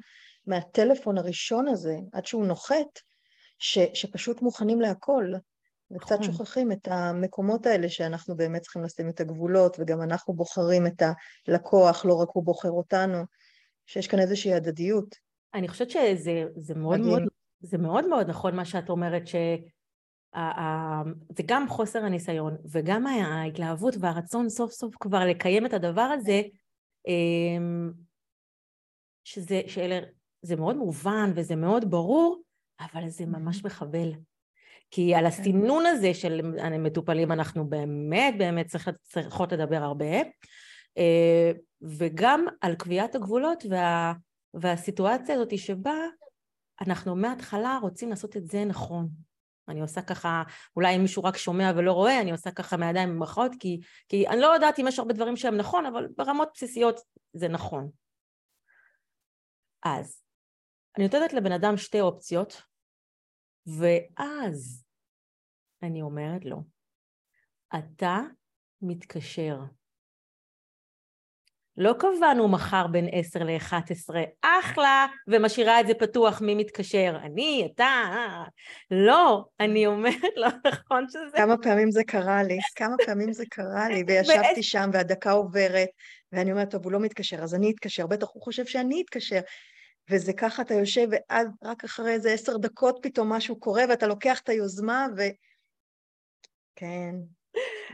מהטלפון 0.47 1.19
הראשון 1.19 1.69
הזה, 1.69 1.97
עד 2.12 2.26
שהוא 2.26 2.47
נוחת, 2.47 2.99
ש, 3.59 3.78
שפשוט 3.95 4.43
מוכנים 4.43 4.81
להכל. 4.81 5.33
וקצת 5.90 6.21
נכון. 6.21 6.33
שוכחים 6.33 6.73
את 6.73 6.88
המקומות 6.90 7.66
האלה 7.66 7.88
שאנחנו 7.88 8.37
באמת 8.37 8.62
צריכים 8.62 8.83
לשים 8.83 9.09
את 9.09 9.21
הגבולות, 9.21 9.76
וגם 9.81 10.02
אנחנו 10.02 10.35
בוחרים 10.35 10.87
את 10.87 11.02
הלקוח, 11.49 12.04
לא 12.04 12.14
רק 12.14 12.28
הוא 12.33 12.45
בוחר 12.45 12.71
אותנו, 12.71 13.19
שיש 13.87 14.09
כאן 14.09 14.19
איזושהי 14.19 14.54
הדדיות. 14.54 15.14
אני 15.54 15.69
חושבת 15.69 15.90
שזה 15.90 16.75
מאוד 16.76 17.00
מאוד, 17.00 17.23
זה 17.64 17.78
מאוד 17.78 18.09
מאוד 18.09 18.30
נכון 18.30 18.56
מה 18.56 18.64
שאת 18.64 18.90
אומרת, 18.90 19.26
ש... 19.26 19.35
זה 21.37 21.42
גם 21.47 21.68
חוסר 21.68 22.04
הניסיון 22.04 22.56
וגם 22.73 23.06
ההתלהבות 23.06 23.94
והרצון 24.00 24.49
סוף 24.49 24.73
סוף 24.73 24.94
כבר 25.00 25.25
לקיים 25.25 25.66
את 25.66 25.73
הדבר 25.73 26.00
הזה, 26.02 26.42
אמ, 27.09 27.92
שזה, 29.25 29.61
שאלה, 29.66 29.99
זה 30.42 30.56
מאוד 30.56 30.76
מובן 30.76 31.33
וזה 31.35 31.56
מאוד 31.56 31.90
ברור, 31.90 32.42
אבל 32.80 33.09
זה 33.09 33.26
ממש 33.26 33.64
מחבל. 33.64 34.12
כי 34.90 35.14
על 35.14 35.21
כן. 35.21 35.26
הסינון 35.26 35.87
הזה 35.87 36.14
של 36.14 36.40
המטופלים 36.59 37.33
אנחנו 37.33 37.68
באמת 37.68 38.35
באמת 38.38 38.66
צריכות 39.02 39.52
לדבר 39.52 39.76
הרבה, 39.76 40.14
אה, 40.99 41.52
וגם 41.83 42.44
על 42.61 42.75
קביעת 42.75 43.14
הגבולות 43.14 43.64
וה, 43.71 44.12
והסיטואציה 44.54 45.35
הזאת 45.35 45.59
שבה 45.59 45.94
אנחנו 46.81 47.16
מההתחלה 47.16 47.78
רוצים 47.83 48.11
לעשות 48.11 48.37
את 48.37 48.47
זה 48.47 48.64
נכון. 48.64 49.09
אני 49.69 49.81
עושה 49.81 50.02
ככה, 50.02 50.43
אולי 50.76 50.97
אם 50.97 51.02
מישהו 51.02 51.25
רק 51.25 51.37
שומע 51.37 51.73
ולא 51.76 51.93
רואה, 51.93 52.21
אני 52.21 52.31
עושה 52.31 52.50
ככה 52.50 52.76
מהידיים 52.76 53.09
במרכאות, 53.09 53.52
כי, 53.61 53.81
כי 54.09 54.28
אני 54.28 54.40
לא 54.40 54.47
יודעת 54.47 54.78
אם 54.78 54.88
יש 54.88 54.99
הרבה 54.99 55.14
דברים 55.14 55.37
שהם 55.37 55.57
נכון, 55.57 55.87
אבל 55.87 56.09
ברמות 56.16 56.49
בסיסיות 56.54 57.00
זה 57.33 57.49
נכון. 57.49 57.90
אז, 59.85 60.23
אני 60.97 61.04
נותנת 61.04 61.33
לבן 61.33 61.52
אדם 61.52 61.76
שתי 61.76 62.00
אופציות, 62.00 62.62
ואז 63.66 64.85
אני 65.83 66.02
אומרת 66.02 66.45
לו, 66.45 66.62
אתה 67.78 68.19
מתקשר. 68.83 69.59
לא 71.76 71.95
קבענו 71.99 72.49
מחר 72.49 72.87
בין 72.87 73.09
10 73.12 73.45
ל-11, 73.45 74.14
אחלה, 74.43 75.07
ומשאירה 75.28 75.81
את 75.81 75.87
זה 75.87 75.95
פתוח 75.95 76.40
מי 76.40 76.54
מתקשר, 76.54 77.16
אני, 77.23 77.69
אתה, 77.75 77.85
אה. 77.85 78.45
לא, 78.90 79.45
אני 79.61 79.87
אומרת 79.87 80.14
לא 80.37 80.49
נכון 80.66 81.09
שזה... 81.09 81.37
כמה 81.37 81.57
פעמים 81.59 81.90
זה 81.90 82.04
קרה 82.04 82.43
לי, 82.43 82.59
כמה 82.76 82.95
פעמים 83.07 83.33
זה 83.33 83.45
קרה 83.50 83.88
לי, 83.88 84.02
וישבתי 84.07 84.62
שם 84.62 84.90
והדקה 84.93 85.31
עוברת, 85.31 85.88
ואני 86.33 86.52
אומרת, 86.52 86.71
טוב, 86.71 86.85
הוא 86.85 86.93
לא 86.93 87.00
מתקשר, 87.00 87.43
אז 87.43 87.54
אני 87.54 87.71
אתקשר, 87.71 88.07
בטח 88.07 88.26
הוא 88.33 88.43
חושב 88.43 88.66
שאני 88.66 89.02
אתקשר. 89.02 89.40
וזה 90.11 90.33
ככה, 90.33 90.62
אתה 90.62 90.75
יושב, 90.75 91.09
ואז 91.11 91.49
רק 91.62 91.85
אחרי 91.85 92.12
איזה 92.12 92.33
עשר 92.33 92.57
דקות 92.57 92.99
פתאום 93.02 93.33
משהו 93.33 93.61
קורה, 93.61 93.85
ואתה 93.88 94.07
לוקח 94.07 94.40
את 94.40 94.49
היוזמה, 94.49 95.07
ו... 95.16 95.23
כן, 96.76 97.14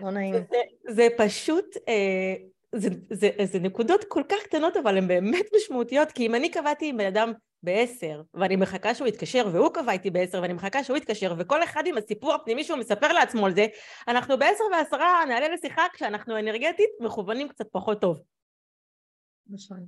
לא 0.00 0.10
נעים. 0.10 0.34
זה, 0.34 0.58
זה 0.88 1.08
פשוט, 1.16 1.64
אה, 1.88 2.34
זה, 2.74 2.88
זה, 3.10 3.30
זה 3.44 3.58
נקודות 3.58 4.04
כל 4.08 4.22
כך 4.28 4.42
קטנות, 4.42 4.76
אבל 4.76 4.98
הן 4.98 5.08
באמת 5.08 5.46
משמעותיות, 5.56 6.12
כי 6.12 6.26
אם 6.26 6.34
אני 6.34 6.50
קבעתי 6.50 6.88
עם 6.88 6.96
בן 6.96 7.06
אדם 7.06 7.32
בעשר, 7.62 8.22
ואני 8.34 8.56
מחכה 8.56 8.94
שהוא 8.94 9.08
יתקשר, 9.08 9.48
והוא 9.52 9.74
קבע 9.74 9.92
איתי 9.92 10.10
בעשר, 10.10 10.42
ואני 10.42 10.52
מחכה 10.52 10.84
שהוא 10.84 10.96
יתקשר, 10.96 11.34
וכל 11.38 11.64
אחד 11.64 11.86
עם 11.86 11.96
הסיפור 11.96 12.34
הפנימי 12.34 12.64
שהוא 12.64 12.78
מספר 12.78 13.12
לעצמו 13.12 13.46
על 13.46 13.54
זה, 13.54 13.66
אנחנו 14.08 14.38
בעשר 14.38 14.64
ועשרה 14.72 15.24
נעלה 15.28 15.48
לשיחה 15.48 15.82
כשאנחנו 15.92 16.38
אנרגטית 16.38 16.90
מכוונים 17.00 17.48
קצת 17.48 17.66
פחות 17.72 18.00
טוב. 18.00 18.22
נכון. 19.46 19.86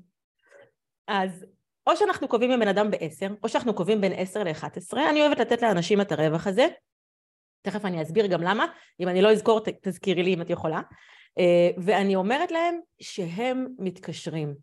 אז 1.08 1.46
או 1.86 1.96
שאנחנו 1.96 2.28
קובעים 2.28 2.50
עם 2.50 2.60
בן 2.60 2.68
אדם 2.68 2.90
בעשר, 2.90 3.28
או 3.42 3.48
שאנחנו 3.48 3.74
קובעים 3.74 4.00
בין 4.00 4.12
עשר 4.16 4.44
לאחת 4.44 4.76
עשרה, 4.76 5.10
אני 5.10 5.20
אוהבת 5.20 5.38
לתת 5.38 5.62
לאנשים 5.62 6.00
את 6.00 6.12
הרווח 6.12 6.46
הזה, 6.46 6.66
תכף 7.62 7.84
אני 7.84 8.02
אסביר 8.02 8.26
גם 8.26 8.42
למה, 8.42 8.66
אם 9.00 9.08
אני 9.08 9.22
לא 9.22 9.32
אזכור 9.32 9.60
תזכירי 9.82 10.22
לי 10.22 10.34
אם 10.34 10.42
את 10.42 10.50
יכולה, 10.50 10.80
ואני 11.84 12.16
אומרת 12.16 12.50
להם 12.50 12.80
שהם 13.00 13.66
מתקשרים. 13.78 14.54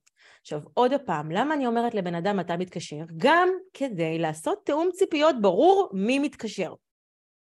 עכשיו 0.41 0.61
עוד 0.73 0.91
פעם, 1.05 1.31
למה 1.31 1.53
אני 1.53 1.67
אומרת 1.67 1.93
לבן 1.93 2.15
אדם 2.15 2.39
אתה 2.39 2.57
מתקשר? 2.57 3.03
גם 3.17 3.49
כדי 3.73 4.19
לעשות 4.19 4.65
תיאום 4.65 4.89
ציפיות 4.93 5.35
ברור 5.41 5.89
מי 5.93 6.19
מתקשר, 6.19 6.73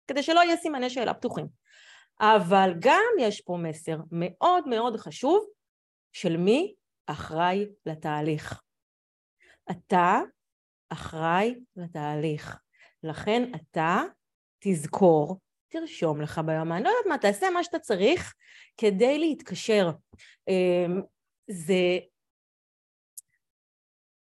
כדי 0.07 0.23
שלא 0.23 0.41
יהיה 0.41 0.57
סימני 0.57 0.91
שאלה 0.91 1.15
פתוחים. 1.15 1.47
אבל 2.21 2.75
גם 2.79 3.03
יש 3.21 3.41
פה 3.41 3.57
מסר 3.63 3.97
מאוד 4.11 4.69
מאוד 4.69 4.97
חשוב 4.97 5.47
של 6.13 6.37
מי 6.37 6.75
אחראי 7.07 7.67
לתהליך. 7.87 8.61
אתה 9.71 10.21
אחראי 10.89 11.55
לתהליך. 11.77 12.59
לכן 13.03 13.53
אתה 13.55 14.03
תזכור, 14.59 15.39
תרשום 15.81 16.21
לך 16.21 16.41
ביומן, 16.47 16.83
לא 16.83 16.89
יודעת 16.89 17.07
מה, 17.07 17.19
תעשה 17.19 17.51
מה 17.51 17.65
שאתה 17.65 17.79
צריך 17.79 18.35
כדי 18.77 19.19
להתקשר. 19.19 19.91
אמ, 20.49 21.01
זה... 21.51 21.99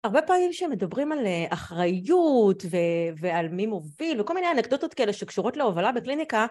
הרבה 0.04 0.22
פעמים 0.22 0.50
כשמדברים 0.50 1.12
על 1.12 1.26
אה, 1.26 1.46
אחריות 1.50 2.62
ו- 2.70 3.18
ועל 3.20 3.48
מי 3.48 3.66
מוביל 3.66 4.20
וכל 4.20 4.34
מיני 4.34 4.50
אנקדוטות 4.50 4.94
כאלה 4.94 5.12
שקשורות 5.12 5.56
להובלה 5.56 5.92
בקליניקה, 5.92 6.46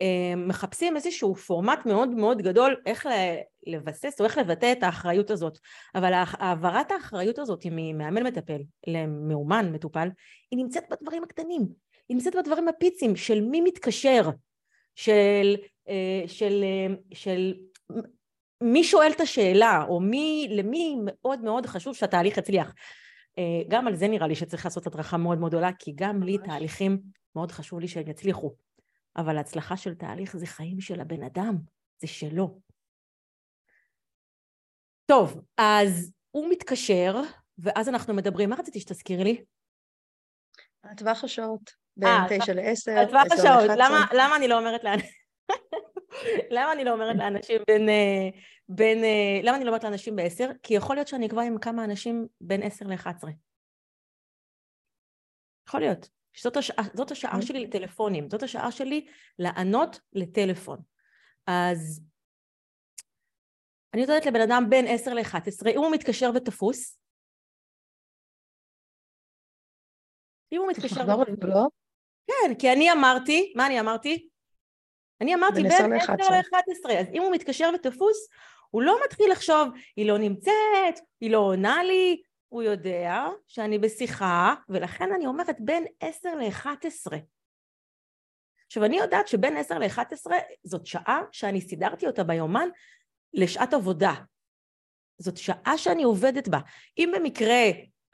אמ, 0.00 0.48
מחפשים 0.48 0.96
איזשהו 0.96 1.34
פורמט 1.34 1.86
מאוד 1.86 2.08
מאוד 2.08 2.42
גדול 2.42 2.76
איך 2.86 3.06
לבסס 3.66 4.20
או 4.20 4.24
איך 4.24 4.38
לבטא 4.38 4.72
את 4.72 4.82
האחריות 4.82 5.30
הזאת. 5.30 5.58
אבל 5.94 6.12
העברת 6.14 6.92
האחריות 6.92 7.38
הזאת 7.38 7.66
ממאמן 7.70 8.22
מטפל 8.22 8.60
למאומן 8.86 9.72
מטופל, 9.72 10.08
היא 10.50 10.58
נמצאת 10.58 10.84
בדברים 10.90 11.22
הקטנים. 11.22 11.91
היא 12.08 12.16
נמצאת 12.16 12.36
בדברים 12.36 12.68
הפיצים 12.68 13.16
של 13.16 13.40
מי 13.40 13.60
מתקשר, 13.60 14.30
של, 14.94 15.56
אה, 15.88 16.22
של, 16.26 16.64
אה, 16.64 16.94
של 17.14 17.54
מי 18.62 18.84
שואל 18.84 19.12
את 19.16 19.20
השאלה, 19.20 19.84
או 19.88 20.00
מי, 20.00 20.46
למי 20.50 20.96
מאוד 21.04 21.40
מאוד 21.40 21.66
חשוב 21.66 21.94
שהתהליך 21.94 22.38
יצליח. 22.38 22.74
אה, 23.38 23.62
גם 23.68 23.86
על 23.86 23.96
זה 23.96 24.08
נראה 24.08 24.26
לי 24.26 24.34
שצריך 24.34 24.64
לעשות 24.64 24.86
הדרכה 24.86 25.16
מאוד 25.16 25.38
מאוד 25.38 25.50
גדולה, 25.50 25.70
כי 25.78 25.92
גם 25.94 26.22
לי 26.22 26.38
תהליכים 26.38 27.00
מאוד 27.36 27.52
חשוב 27.52 27.80
לי 27.80 27.88
שהם 27.88 28.08
יצליחו. 28.08 28.54
אבל 29.16 29.36
ההצלחה 29.36 29.76
של 29.76 29.94
תהליך 29.94 30.36
זה 30.36 30.46
חיים 30.46 30.80
של 30.80 31.00
הבן 31.00 31.22
אדם, 31.22 31.56
זה 32.00 32.06
שלו. 32.06 32.60
טוב, 35.06 35.40
אז 35.56 36.12
הוא 36.30 36.50
מתקשר, 36.50 37.16
ואז 37.58 37.88
אנחנו 37.88 38.14
מדברים, 38.14 38.50
מה 38.50 38.56
רציתי 38.56 38.80
שתזכירי 38.80 39.24
לי? 39.24 39.44
הטווח 40.84 41.24
השעות, 41.24 41.81
אה, 42.04 42.26
בין 42.28 42.38
תשע 42.38 42.54
לעשר, 42.54 42.92
עשר 42.92 43.12
לאחת 43.12 43.32
עשרה. 43.32 43.66
למה 44.12 44.36
אני 44.36 44.48
לא 44.48 44.58
אומרת 44.58 44.80
למה 46.54 46.72
אני 46.72 46.84
לא 46.84 46.92
אומרת 46.92 47.16
לאנשים 47.16 47.62
בין, 47.66 47.88
אה, 47.88 48.28
בין... 48.68 49.04
אה, 49.04 49.40
למה 49.42 49.56
אני 49.56 49.64
לא 49.64 49.70
אומרת 49.70 49.84
לאנשים 49.84 50.16
בעשר? 50.16 50.50
כי 50.62 50.74
יכול 50.74 50.96
להיות 50.96 51.08
שאני 51.08 51.26
אקבע 51.26 51.42
עם 51.42 51.58
כמה 51.58 51.84
אנשים 51.84 52.26
בין 52.40 52.62
עשר 52.62 52.86
לאחת 52.86 53.16
עשרה. 53.16 53.30
יכול 55.68 55.80
להיות. 55.80 56.08
שזאת 56.32 56.56
השעה, 56.56 56.84
זאת 56.94 57.10
השעה 57.10 57.32
אוקיי. 57.32 57.46
שלי 57.46 57.66
לטלפונים, 57.66 58.30
זאת 58.30 58.42
השעה 58.42 58.72
שלי 58.72 59.06
לענות 59.38 60.00
לטלפון. 60.12 60.78
אז 61.46 62.02
אני 63.94 64.02
נותנת 64.02 64.26
לבן 64.26 64.40
אדם 64.40 64.66
בין 64.70 64.84
עשר 64.88 65.14
לאחת 65.14 65.48
עשרה, 65.48 65.70
אם 65.70 65.78
הוא 65.78 65.92
מתקשר 65.92 66.30
ותפוס, 66.34 66.98
אם 70.52 70.58
הוא 70.58 70.68
מתקשר 70.68 71.00
ותפוס... 71.20 71.81
כן, 72.26 72.54
כי 72.58 72.72
אני 72.72 72.92
אמרתי, 72.92 73.52
מה 73.56 73.66
אני 73.66 73.80
אמרתי? 73.80 74.28
אני 75.20 75.34
אמרתי 75.34 75.62
בין 75.62 75.72
10 75.72 75.86
ל-11, 75.86 76.92
אז 76.92 77.06
אם 77.12 77.22
הוא 77.22 77.32
מתקשר 77.32 77.70
ותפוס, 77.74 78.28
הוא 78.70 78.82
לא 78.82 78.98
מתחיל 79.04 79.32
לחשוב, 79.32 79.68
היא 79.96 80.06
לא 80.06 80.18
נמצאת, 80.18 81.00
היא 81.20 81.30
לא 81.30 81.38
עונה 81.38 81.82
לי, 81.82 82.22
הוא 82.48 82.62
יודע 82.62 83.28
שאני 83.46 83.78
בשיחה, 83.78 84.54
ולכן 84.68 85.12
אני 85.12 85.26
אומרת 85.26 85.56
בין 85.60 85.84
10 86.00 86.28
ל-11. 86.34 87.16
עכשיו 88.66 88.84
אני 88.84 88.98
יודעת 88.98 89.28
שבין 89.28 89.56
10 89.56 89.78
ל-11 89.78 90.32
זאת 90.64 90.86
שעה 90.86 91.20
שאני 91.32 91.60
סידרתי 91.60 92.06
אותה 92.06 92.24
ביומן 92.24 92.68
לשעת 93.34 93.74
עבודה. 93.74 94.14
זאת 95.18 95.36
שעה 95.36 95.78
שאני 95.78 96.02
עובדת 96.02 96.48
בה. 96.48 96.58
אם 96.98 97.12
במקרה 97.16 97.62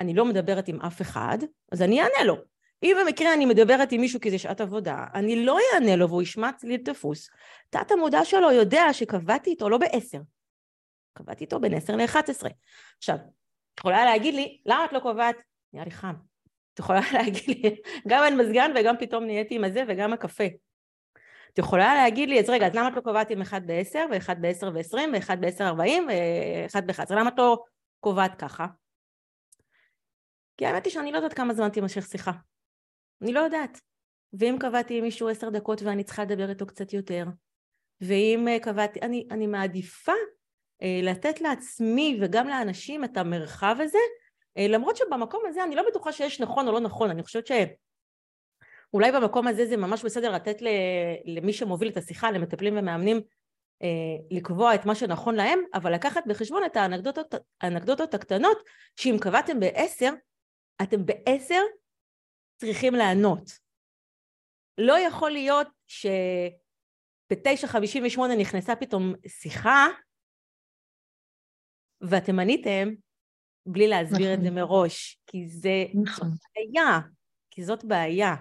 אני 0.00 0.14
לא 0.14 0.24
מדברת 0.24 0.68
עם 0.68 0.80
אף 0.80 1.00
אחד, 1.00 1.38
אז 1.72 1.82
אני 1.82 2.00
אענה 2.00 2.24
לו. 2.24 2.36
אם 2.82 2.96
במקרה 3.00 3.34
אני 3.34 3.46
מדברת 3.46 3.92
עם 3.92 4.00
מישהו 4.00 4.20
כי 4.20 4.30
זה 4.30 4.38
שעת 4.38 4.60
עבודה, 4.60 5.06
אני 5.14 5.44
לא 5.44 5.58
אענה 5.74 5.96
לו 5.96 6.08
והוא 6.08 6.22
ישמע 6.22 6.52
צליל 6.52 6.80
תפוס. 6.84 7.30
תת 7.70 7.90
המודע 7.90 8.24
שלו 8.24 8.52
יודע 8.52 8.82
שקבעתי 8.92 9.50
איתו 9.50 9.68
לא 9.68 9.78
בעשר, 9.78 10.20
קבעתי 11.12 11.44
איתו 11.44 11.60
בין 11.60 11.74
עשר 11.74 11.96
לאחת 11.96 12.28
עשרה. 12.28 12.50
עכשיו, 12.98 13.16
את 13.74 13.78
יכולה 13.78 14.04
להגיד 14.04 14.34
לי, 14.34 14.60
למה 14.66 14.84
את 14.84 14.92
לא 14.92 15.00
קובעת? 15.00 15.36
נראה 15.72 15.84
לי 15.84 15.90
חם. 15.90 16.14
את 16.74 16.78
יכולה 16.78 17.00
להגיד 17.14 17.48
לי, 17.48 17.76
גם 18.08 18.24
אין 18.24 18.36
מזגן 18.36 18.70
וגם 18.76 18.94
פתאום 18.98 19.24
נהייתי 19.24 19.54
עם 19.54 19.64
הזה 19.64 19.84
וגם 19.88 20.12
הקפה. 20.12 20.44
את 21.52 21.58
יכולה 21.58 21.94
להגיד 21.94 22.28
לי, 22.28 22.40
אז 22.40 22.50
רגע, 22.50 22.66
אז 22.66 22.74
למה 22.74 22.88
את 22.88 22.94
לא 22.96 23.00
קובעת 23.00 23.30
עם 23.30 23.40
אחד 23.40 23.66
בעשר, 23.66 24.06
ואחד 24.10 24.42
בעשר 24.42 24.70
ועשרים, 24.74 25.10
ואחד 25.12 25.40
בעשר 25.40 25.64
ארבעים, 25.64 26.08
ואחד 26.08 26.86
באחד? 26.86 27.12
למה 27.12 27.28
את 27.28 27.38
לא 27.38 27.64
קובעת 28.00 28.34
ככה? 28.34 28.66
כי 30.56 30.66
האמת 30.66 30.84
היא 30.84 30.92
שאני 30.92 31.12
לא 31.12 31.16
יודעת 31.16 31.34
כמה 31.34 31.54
זמן 31.54 31.68
תימשך 31.68 32.06
שיחה. 32.06 32.32
אני 33.22 33.32
לא 33.32 33.40
יודעת. 33.40 33.80
ואם 34.32 34.56
קבעתי 34.60 34.98
עם 34.98 35.04
מישהו 35.04 35.28
עשר 35.28 35.50
דקות 35.50 35.82
ואני 35.82 36.04
צריכה 36.04 36.24
לדבר 36.24 36.50
איתו 36.50 36.66
קצת 36.66 36.92
יותר, 36.92 37.24
ואם 38.00 38.48
אה, 38.48 38.58
קבעתי, 38.60 39.00
אני, 39.00 39.28
אני 39.30 39.46
מעדיפה 39.46 40.12
אה, 40.82 41.00
לתת 41.02 41.40
לעצמי 41.40 42.18
וגם 42.22 42.48
לאנשים 42.48 43.04
את 43.04 43.16
המרחב 43.16 43.76
הזה, 43.80 43.98
אה, 44.58 44.66
למרות 44.68 44.96
שבמקום 44.96 45.42
הזה 45.48 45.64
אני 45.64 45.76
לא 45.76 45.82
בטוחה 45.90 46.12
שיש 46.12 46.40
נכון 46.40 46.68
או 46.68 46.72
לא 46.72 46.80
נכון, 46.80 47.10
אני 47.10 47.22
חושבת 47.22 47.46
שאולי 47.46 49.12
במקום 49.12 49.46
הזה 49.46 49.66
זה 49.66 49.76
ממש 49.76 50.04
בסדר 50.04 50.32
לתת 50.32 50.56
למי 51.24 51.52
שמוביל 51.52 51.88
את 51.88 51.96
השיחה, 51.96 52.30
למטפלים 52.30 52.78
ומאמנים, 52.78 53.20
לקבוע 54.30 54.74
את 54.74 54.86
מה 54.86 54.94
שנכון 54.94 55.34
להם, 55.34 55.58
אבל 55.74 55.94
לקחת 55.94 56.22
בחשבון 56.26 56.62
את 56.66 56.76
האנקדוטות, 56.76 57.34
האנקדוטות 57.60 58.14
הקטנות, 58.14 58.58
שאם 58.96 59.16
קבעתם 59.20 59.60
בעשר, 59.60 60.10
אתם 60.82 61.06
בעשר 61.06 61.62
צריכים 62.58 62.94
לענות. 62.94 63.50
לא 64.78 64.98
יכול 64.98 65.30
להיות 65.30 65.68
שב-9.58 65.86 68.20
נכנסה 68.40 68.76
פתאום 68.76 69.14
שיחה 69.26 69.86
ואתם 72.00 72.38
עניתם 72.38 72.88
בלי 73.66 73.88
להסביר 73.88 74.18
נכון. 74.18 74.34
את 74.34 74.40
זה 74.42 74.50
מראש, 74.50 75.20
כי 75.26 75.48
זה 75.48 75.84
נכון. 76.02 76.28
בעיה, 76.28 77.00
כי 77.50 77.64
זאת 77.64 77.84
בעיה. 77.84 78.34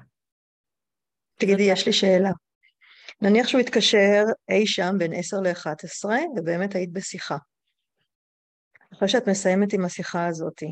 תגידי, 1.40 1.68
זאת... 1.68 1.78
יש 1.78 1.86
לי 1.86 1.94
שאלה. 1.94 2.30
נניח 3.22 3.48
שהוא 3.48 3.62
התקשר 3.62 4.24
אי 4.50 4.68
שם 4.68 4.94
בין 4.98 5.14
10 5.14 5.38
ל-11, 5.38 6.06
ובאמת 6.38 6.76
היית 6.76 6.94
בשיחה. 6.94 7.38
אחרי 8.94 9.10
שאת 9.10 9.28
מסיימת 9.28 9.74
עם 9.74 9.86
השיחה 9.86 10.28
הזאת, 10.28 10.64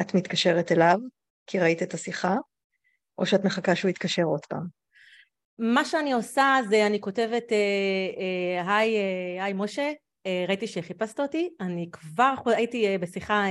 את 0.00 0.14
מתקשרת 0.14 0.72
אליו, 0.72 0.98
כי 1.46 1.60
ראית 1.60 1.82
את 1.82 1.94
השיחה, 1.94 2.34
או 3.18 3.26
שאת 3.26 3.44
מחכה 3.44 3.74
שהוא 3.74 3.88
יתקשר 3.88 4.22
עוד 4.22 4.46
פעם? 4.46 4.66
מה 5.58 5.84
שאני 5.84 6.12
עושה 6.12 6.56
זה 6.68 6.86
אני 6.86 7.00
כותבת, 7.00 7.52
אה, 7.52 7.56
אה, 8.66 8.76
היי, 8.76 8.96
אה, 8.96 9.44
היי 9.44 9.52
משה, 9.52 9.92
ראיתי 10.48 10.66
שחיפשת 10.66 11.20
אותי, 11.20 11.50
אני 11.60 11.88
כבר, 11.92 12.34
הייתי 12.46 12.98
בשיחה 12.98 13.44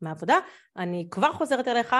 מהעבודה, 0.00 0.38
אני 0.76 1.08
כבר 1.10 1.32
חוזרת 1.32 1.68
אליך, 1.68 1.96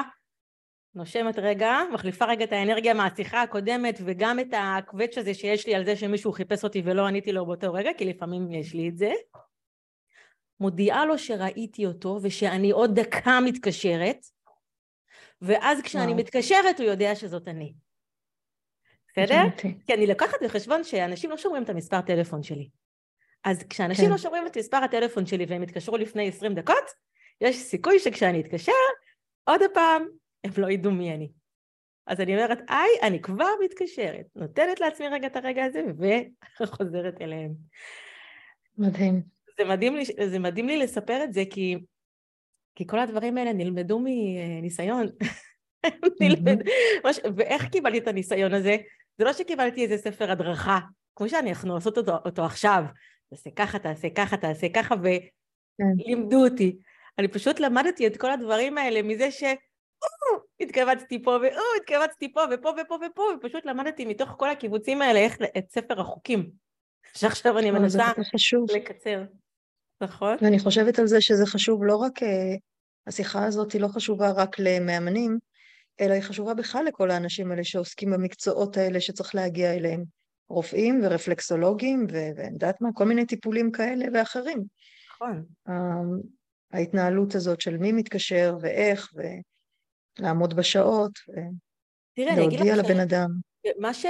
נושמת 0.95 1.39
רגע, 1.39 1.79
מחליפה 1.93 2.25
רגע 2.25 2.45
את 2.45 2.53
האנרגיה 2.53 2.95
מהשיחה 2.95 3.43
הקודמת 3.43 4.01
וגם 4.05 4.41
את 4.41 4.47
הקווץ' 4.53 5.19
הזה 5.19 5.35
שיש 5.35 5.67
לי 5.67 5.75
על 5.75 5.85
זה 5.85 5.97
שמישהו 5.97 6.33
חיפש 6.33 6.65
אותי 6.65 6.83
ולא 6.85 7.07
עניתי 7.07 7.33
לו 7.33 7.47
באותו 7.47 7.73
רגע, 7.73 7.91
כי 7.99 8.05
לפעמים 8.05 8.53
יש 8.53 8.75
לי 8.75 8.89
את 8.89 8.97
זה. 8.97 9.13
מודיעה 10.61 11.07
לו 11.07 11.19
שראיתי 11.19 11.87
אותו 11.87 12.19
ושאני 12.23 12.71
עוד 12.71 13.01
דקה 13.01 13.41
מתקשרת, 13.41 14.27
ואז 15.47 15.81
כשאני 15.83 16.05
וואו. 16.05 16.17
מתקשרת 16.17 16.81
הוא 16.81 16.87
יודע 16.87 17.15
שזאת 17.15 17.49
אני. 17.49 17.75
בסדר? 19.09 19.43
כי 19.87 19.95
אני 19.95 20.07
לקחת 20.07 20.43
בחשבון 20.45 20.85
שאנשים 20.85 21.31
לא 21.31 21.37
שומרים 21.37 21.63
את 21.63 21.71
המספר 21.71 22.01
טלפון 22.01 22.43
שלי. 22.43 22.69
אז 23.45 23.63
כשאנשים 23.63 24.05
כן. 24.05 24.11
לא 24.11 24.19
שומרים 24.19 24.47
את 24.47 24.59
מספר 24.59 24.77
הטלפון 24.77 25.27
שלי 25.27 25.45
והם 25.49 25.63
התקשרו 25.63 25.97
לפני 25.97 26.29
20 26.29 26.55
דקות, 26.55 26.85
יש 27.41 27.57
סיכוי 27.57 27.99
שכשאני 27.99 28.41
אתקשר, 28.41 28.73
עוד 29.45 29.61
פעם, 29.75 30.07
הם 30.45 30.51
לא 30.57 30.71
ידעו 30.71 30.93
מי 30.93 31.15
אני. 31.15 31.29
אז 32.07 32.21
אני 32.21 32.35
אומרת, 32.35 32.59
היי, 32.69 32.91
אני 33.03 33.23
כבר 33.23 33.51
מתקשרת, 33.65 34.27
נותנת 34.35 34.81
לעצמי 34.81 35.09
רגע 35.09 35.27
את 35.27 35.37
הרגע 35.37 35.65
הזה 35.65 35.83
וחוזרת 36.61 37.21
אליהם. 37.21 37.55
מדהים. 38.79 39.23
זה 39.59 39.65
מדהים, 39.65 39.97
לי, 39.97 40.05
זה 40.29 40.39
מדהים 40.39 40.67
לי 40.67 40.77
לספר 40.77 41.25
את 41.25 41.33
זה, 41.33 41.43
כי 41.51 41.77
כי 42.75 42.87
כל 42.87 42.99
הדברים 42.99 43.39
האלה 43.39 43.53
נלמדו 43.53 44.01
מניסיון. 44.05 45.07
נלמד, 46.21 46.59
ואיך 47.37 47.69
קיבלתי 47.69 47.99
את 47.99 48.09
הניסיון 48.09 48.55
הזה? 48.55 48.77
זה 49.19 49.25
לא 49.25 49.33
שקיבלתי 49.33 49.83
איזה 49.83 49.97
ספר 49.99 50.31
הדרכה, 50.31 50.79
כמו 51.17 51.29
שאנחנו 51.29 51.75
עושות 51.75 51.99
אותו, 51.99 52.13
אותו 52.25 52.45
עכשיו, 52.45 52.85
תעשה 53.31 53.51
ככה, 53.57 53.79
תעשה 53.79 54.09
ככה, 54.11 54.37
תעשה 54.37 54.67
ככה, 54.69 54.95
ולימדו 55.03 56.37
כן. 56.47 56.53
אותי. 56.53 56.77
אני 57.19 57.29
פשוט 57.29 57.61
למדתי 57.61 58.07
את 58.07 58.17
כל 58.17 58.31
הדברים 58.31 58.79
האלה 58.79 59.03
מזה 59.03 59.31
ש... 59.31 59.45
התכווצתי 60.61 61.23
פה, 61.23 61.31
ואו, 61.31 61.63
התכווצתי 61.81 62.33
פה, 62.33 62.41
ופה, 62.53 62.73
ופה, 62.83 62.99
ופה, 63.07 63.23
ופשוט 63.37 63.67
למדתי 63.67 64.05
מתוך 64.05 64.35
כל 64.39 64.51
הקיבוצים 64.51 65.03
האלה 65.03 65.19
איך 65.19 65.39
את 65.59 65.71
ספר 65.71 66.01
החוקים, 66.01 66.51
שעכשיו 67.17 67.59
אני 67.59 67.71
מנסה 67.71 68.13
לקצר. 68.75 69.23
נכון. 70.05 70.37
ואני 70.41 70.59
חושבת 70.59 70.99
על 70.99 71.07
זה 71.07 71.21
שזה 71.21 71.47
חשוב 71.47 71.85
לא 71.85 71.97
רק, 71.97 72.23
אה, 72.23 72.55
השיחה 73.07 73.45
הזאת 73.45 73.73
היא 73.73 73.81
לא 73.81 73.89
חשובה 73.89 74.31
רק 74.31 74.57
למאמנים, 74.59 75.39
אלא 76.01 76.13
היא 76.13 76.23
חשובה 76.23 76.55
בכלל 76.55 76.85
לכל 76.85 77.11
האנשים 77.11 77.51
האלה 77.51 77.65
שעוסקים 77.65 78.11
במקצועות 78.11 78.77
האלה 78.77 79.01
שצריך 79.01 79.35
להגיע 79.35 79.75
אליהם. 79.75 80.05
רופאים 80.49 81.01
ורפלקסולוגים 81.05 82.07
ואני 82.11 82.53
יודעת 82.53 82.81
מה, 82.81 82.89
כל 82.95 83.05
מיני 83.05 83.27
טיפולים 83.27 83.73
כאלה 83.73 84.05
ואחרים. 84.15 84.65
נכון. 85.11 85.45
ההתנהלות 86.73 87.35
הזאת 87.35 87.61
של 87.61 87.77
מי 87.77 87.93
מתקשר 87.93 88.57
ואיך, 88.61 89.13
ולעמוד 90.19 90.55
בשעות, 90.55 91.19
ולהודיע 92.19 92.77
לבן 92.77 93.01
אדם. 93.01 93.31
מה 93.79 93.95
ש... 93.95 94.07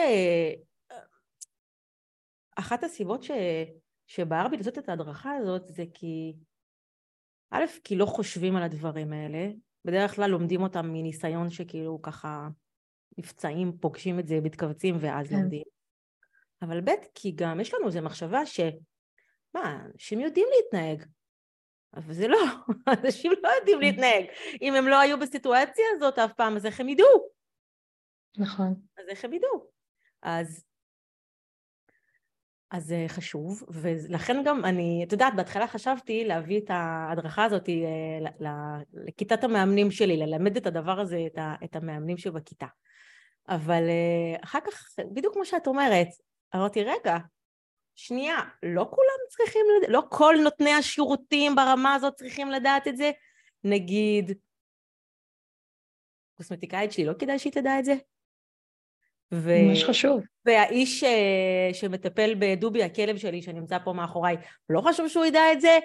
אחת 2.57 2.85
הסיבות 2.85 3.23
ש... 3.23 3.31
שבער 4.07 4.49
בי 4.49 4.57
לעשות 4.57 4.79
את 4.79 4.89
ההדרכה 4.89 5.37
הזאת 5.37 5.67
זה 5.67 5.85
כי 5.95 6.35
א', 7.51 7.65
כי 7.85 7.97
לא 7.97 8.07
חושבים 8.07 8.57
על 8.57 8.63
הדברים 8.63 9.13
האלה, 9.13 9.51
בדרך 9.85 10.15
כלל 10.15 10.31
לומדים 10.31 10.63
אותם 10.63 10.87
מניסיון 10.87 11.51
שכאילו 11.51 12.03
ככה 12.03 12.49
נפצעים, 13.19 13.79
פוגשים 13.79 14.19
את 14.19 14.27
זה, 14.27 14.41
מתכווצים 14.43 14.97
ואז 15.01 15.29
כן. 15.29 15.37
לומדים. 15.37 15.63
אבל 16.63 16.81
ב', 16.81 16.91
כי 17.15 17.33
גם 17.35 17.61
יש 17.61 17.75
לנו 17.75 17.87
איזו 17.87 18.03
מחשבה 18.03 18.47
ש... 18.47 18.61
מה, 19.55 19.85
אנשים 19.93 20.21
יודעים 20.21 20.47
להתנהג. 20.57 21.05
אבל 21.95 22.15
זה 22.15 22.29
לא, 22.29 22.39
אנשים 23.05 23.33
לא 23.43 23.49
יודעים 23.49 23.79
כן. 23.79 23.85
להתנהג. 23.85 24.25
אם 24.63 24.75
הם 24.75 24.89
לא 24.89 25.01
היו 25.01 25.19
בסיטואציה 25.19 25.85
הזאת 25.97 26.19
אף 26.19 26.33
פעם, 26.33 26.57
אז 26.57 26.67
איך 26.67 26.81
הם 26.81 26.89
ידעו? 26.89 27.29
נכון. 28.37 28.75
אז 28.99 29.09
איך 29.09 29.25
הם 29.25 29.33
ידעו? 29.33 29.71
אז 30.23 30.65
אז 32.75 32.85
זה 32.87 33.05
חשוב, 33.09 33.63
ולכן 33.69 34.43
גם 34.45 34.65
אני, 34.65 35.05
את 35.07 35.13
יודעת, 35.13 35.35
בהתחלה 35.37 35.67
חשבתי 35.67 36.25
להביא 36.25 36.59
את 36.59 36.71
ההדרכה 36.71 37.45
הזאת 37.45 37.69
אה, 37.69 38.49
לכיתת 38.93 39.45
המאמנים 39.45 39.91
שלי, 39.91 40.17
ללמד 40.17 40.57
את 40.57 40.67
הדבר 40.67 41.01
הזה, 41.01 41.27
את 41.65 41.77
המאמנים 41.77 42.17
שבכיתה. 42.17 42.67
אבל 43.49 43.83
אה, 43.89 44.37
אחר 44.45 44.59
כך, 44.67 44.87
בדיוק 45.15 45.35
כמו 45.35 45.45
שאת 45.45 45.67
אומרת, 45.67 46.07
אמרתי, 46.55 46.85
רגע, 46.85 47.17
שנייה, 47.95 48.37
לא 48.63 48.87
כולם 48.91 49.19
צריכים, 49.29 49.67
לדעת, 49.79 49.91
לא 49.91 50.03
כל 50.11 50.35
נותני 50.43 50.73
השירותים 50.73 51.55
ברמה 51.55 51.95
הזאת 51.95 52.15
צריכים 52.15 52.51
לדעת 52.51 52.89
את 52.89 52.97
זה? 52.97 53.11
נגיד, 53.65 54.33
קוסמטיקאית 56.37 56.93
שלי, 56.93 57.05
לא 57.05 57.13
כדאי 57.19 57.39
שהיא 57.39 57.53
תדע 57.53 57.79
את 57.79 57.85
זה? 57.85 57.95
ו... 59.33 59.51
ממש 59.69 59.85
חשוב. 59.85 60.34
והאיש 60.47 61.05
אה, 61.05 61.71
שמטפל 61.73 62.35
בדובי, 62.39 62.83
הכלב 62.83 63.17
שלי 63.17 63.43
שנמצא 63.43 63.79
פה 63.85 63.93
מאחוריי, 63.93 64.37
לא 64.69 64.81
חשוב 64.81 65.09
שהוא 65.09 65.25
ידע 65.25 65.53
את 65.53 65.61
זה? 65.61 65.79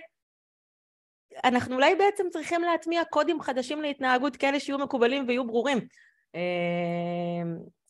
אנחנו 1.43 1.75
אולי 1.75 1.95
בעצם 1.95 2.23
צריכים 2.29 2.61
להטמיע 2.61 3.03
קודים 3.09 3.41
חדשים 3.41 3.81
להתנהגות 3.81 4.35
כאלה 4.35 4.59
שיהיו 4.59 4.77
מקובלים 4.77 5.25
ויהיו 5.27 5.47
ברורים. 5.47 5.77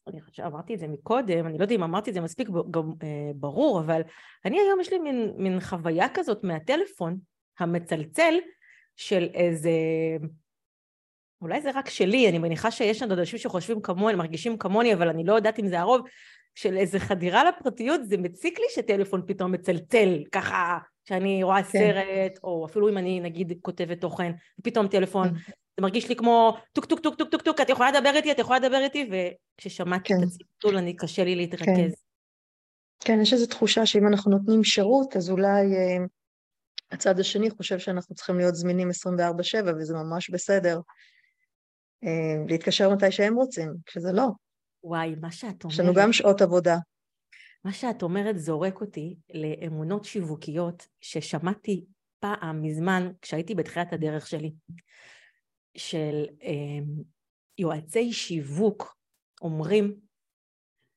אני 0.07 0.21
חושבת 0.21 0.35
שאמרתי 0.35 0.73
את 0.73 0.79
זה 0.79 0.87
מקודם, 0.87 1.45
אני 1.45 1.57
לא 1.57 1.63
יודעת 1.63 1.77
אם 1.77 1.83
אמרתי 1.83 2.09
את 2.09 2.15
זה 2.15 2.21
מספיק 2.21 2.49
ברור, 3.35 3.79
אבל 3.79 4.01
אני 4.45 4.59
היום 4.59 4.79
יש 4.79 4.93
לי 4.93 4.99
מין, 4.99 5.33
מין 5.37 5.59
חוויה 5.59 6.07
כזאת 6.13 6.43
מהטלפון 6.43 7.17
המצלצל 7.59 8.35
של 8.95 9.29
איזה 9.33 9.71
אולי 11.41 11.61
זה 11.61 11.71
רק 11.73 11.89
שלי, 11.89 12.29
אני 12.29 12.37
מניחה 12.37 12.71
שיש 12.71 13.01
לנו 13.01 13.13
אנשים 13.13 13.39
שחושבים 13.39 13.81
כמוני, 13.81 14.15
מרגישים 14.15 14.57
כמוני, 14.57 14.93
אבל 14.93 15.09
אני 15.09 15.23
לא 15.23 15.33
יודעת 15.33 15.59
אם 15.59 15.67
זה 15.67 15.79
הרוב, 15.79 16.01
של 16.59 16.77
איזה 16.77 16.99
חדירה 16.99 17.43
לפרטיות, 17.43 18.01
זה 18.05 18.17
מציק 18.17 18.59
לי 18.59 18.65
שטלפון 18.69 19.21
פתאום 19.27 19.51
מצלצל, 19.51 20.23
ככה, 20.31 20.77
שאני 21.05 21.43
רואה 21.43 21.63
כן. 21.63 21.79
סרט, 21.79 22.39
או 22.43 22.65
אפילו 22.65 22.89
אם 22.89 22.97
אני 22.97 23.19
נגיד 23.19 23.53
כותבת 23.61 24.01
תוכן, 24.01 24.31
פתאום 24.63 24.87
טלפון, 24.87 25.29
כן. 25.29 25.35
זה 25.77 25.81
מרגיש 25.81 26.09
לי 26.09 26.15
כמו 26.15 26.57
טוק 26.73 26.85
טוק 26.85 26.99
טוק 26.99 27.15
טוק 27.15 27.29
טוק 27.31 27.41
טוק, 27.41 27.61
את 27.61 27.69
יכולה 27.69 27.91
לדבר 27.91 28.11
איתי, 28.15 28.31
את 28.31 28.39
יכולה 28.39 28.59
לדבר 28.59 28.77
איתי, 28.77 29.09
וכששמעתי 29.11 30.13
כן. 30.13 30.15
את 30.23 30.27
הצלצול, 30.27 30.77
אני 30.77 30.95
קשה 30.95 31.23
לי 31.23 31.35
להתרכז. 31.35 31.65
כן. 31.65 31.89
כן, 32.99 33.19
יש 33.21 33.33
איזו 33.33 33.45
תחושה 33.45 33.85
שאם 33.85 34.07
אנחנו 34.07 34.31
נותנים 34.31 34.63
שירות, 34.63 35.15
אז 35.15 35.29
אולי 35.29 35.75
אה, 35.75 36.05
הצד 36.91 37.19
השני 37.19 37.49
חושב 37.49 37.79
שאנחנו 37.79 38.15
צריכים 38.15 38.37
להיות 38.37 38.55
זמינים 38.55 38.89
24/7, 38.89 38.91
וזה 39.79 39.93
ממש 39.93 40.29
בסדר. 40.29 40.79
אה, 42.03 42.43
להתקשר 42.47 42.89
מתי 42.89 43.11
שהם 43.11 43.35
רוצים, 43.35 43.73
כשזה 43.85 44.11
לא. 44.11 44.27
וואי, 44.83 45.15
מה 45.21 45.31
שאת 45.31 45.63
אומרת... 45.63 45.73
יש 45.73 45.79
לנו 45.79 45.93
גם 45.93 46.13
שעות 46.13 46.41
עבודה. 46.41 46.77
מה 47.63 47.73
שאת 47.73 48.03
אומרת 48.03 48.37
זורק 48.37 48.81
אותי 48.81 49.15
לאמונות 49.33 50.05
שיווקיות 50.05 50.87
ששמעתי 51.01 51.85
פעם 52.19 52.61
מזמן, 52.61 53.11
כשהייתי 53.21 53.55
בתחילת 53.55 53.93
הדרך 53.93 54.27
שלי, 54.27 54.51
של 55.77 56.25
אה, 56.43 56.85
יועצי 57.57 58.13
שיווק 58.13 58.97
אומרים 59.41 59.95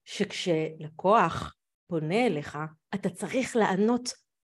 שכשלקוח 0.05 1.55
פונה 1.87 2.27
אליך, 2.27 2.59
אתה 2.95 3.11
צריך 3.11 3.57
לענות 3.57 4.13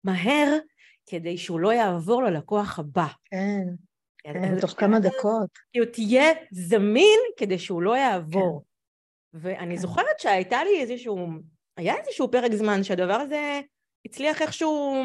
מהר 0.04 0.58
כדי 1.06 1.38
שהוא 1.38 1.60
לא 1.60 1.74
יעבור 1.74 2.24
ללקוח 2.24 2.80
הבא. 2.80 3.08
כן. 3.26 3.68
כן, 4.18 4.60
תוך 4.62 4.72
כמה 4.72 5.00
דקות. 5.00 5.50
כאילו 5.72 5.86
תהיה 5.86 6.26
זמין 6.52 7.20
כדי 7.38 7.60
שהוא 7.60 7.82
לא 7.82 7.98
יעבור. 7.98 8.64
ואני 9.34 9.76
כן. 9.76 9.82
זוכרת 9.82 10.20
שהייתה 10.20 10.64
לי 10.64 10.82
איזשהו, 10.82 11.28
היה 11.78 11.96
איזשהו 11.98 12.32
פרק 12.32 12.54
זמן 12.54 12.84
שהדבר 12.84 13.14
הזה 13.14 13.62
הצליח 14.06 14.42
איכשהו 14.42 15.04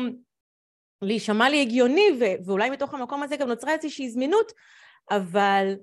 להישמע 1.02 1.48
לי 1.48 1.62
הגיוני, 1.62 2.06
ו- 2.20 2.44
ואולי 2.46 2.70
מתוך 2.70 2.94
המקום 2.94 3.22
הזה 3.22 3.36
גם 3.36 3.48
נוצרה 3.48 3.72
איזושהי 3.72 4.10
זמינות, 4.10 4.52
אבל 5.10 5.74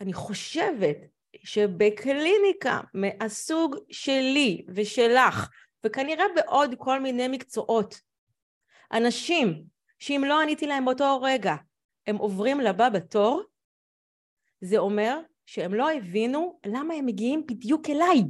אני 0.00 0.12
חושבת 0.12 0.96
שבקליניקה 1.44 2.80
מהסוג 2.94 3.76
שלי 3.90 4.64
ושלך, 4.74 5.50
וכנראה 5.84 6.24
בעוד 6.36 6.74
כל 6.78 7.00
מיני 7.00 7.28
מקצועות, 7.28 8.00
אנשים 8.92 9.64
שאם 9.98 10.24
לא 10.26 10.40
עניתי 10.40 10.66
להם 10.66 10.84
באותו 10.84 11.20
רגע, 11.22 11.54
הם 12.06 12.16
עוברים 12.16 12.60
לבא 12.60 12.88
בתור, 12.88 13.42
זה 14.60 14.78
אומר 14.78 15.18
שהם 15.46 15.74
לא 15.74 15.90
הבינו 15.90 16.58
למה 16.66 16.94
הם 16.94 17.06
מגיעים 17.06 17.46
בדיוק 17.46 17.90
אליי. 17.90 18.22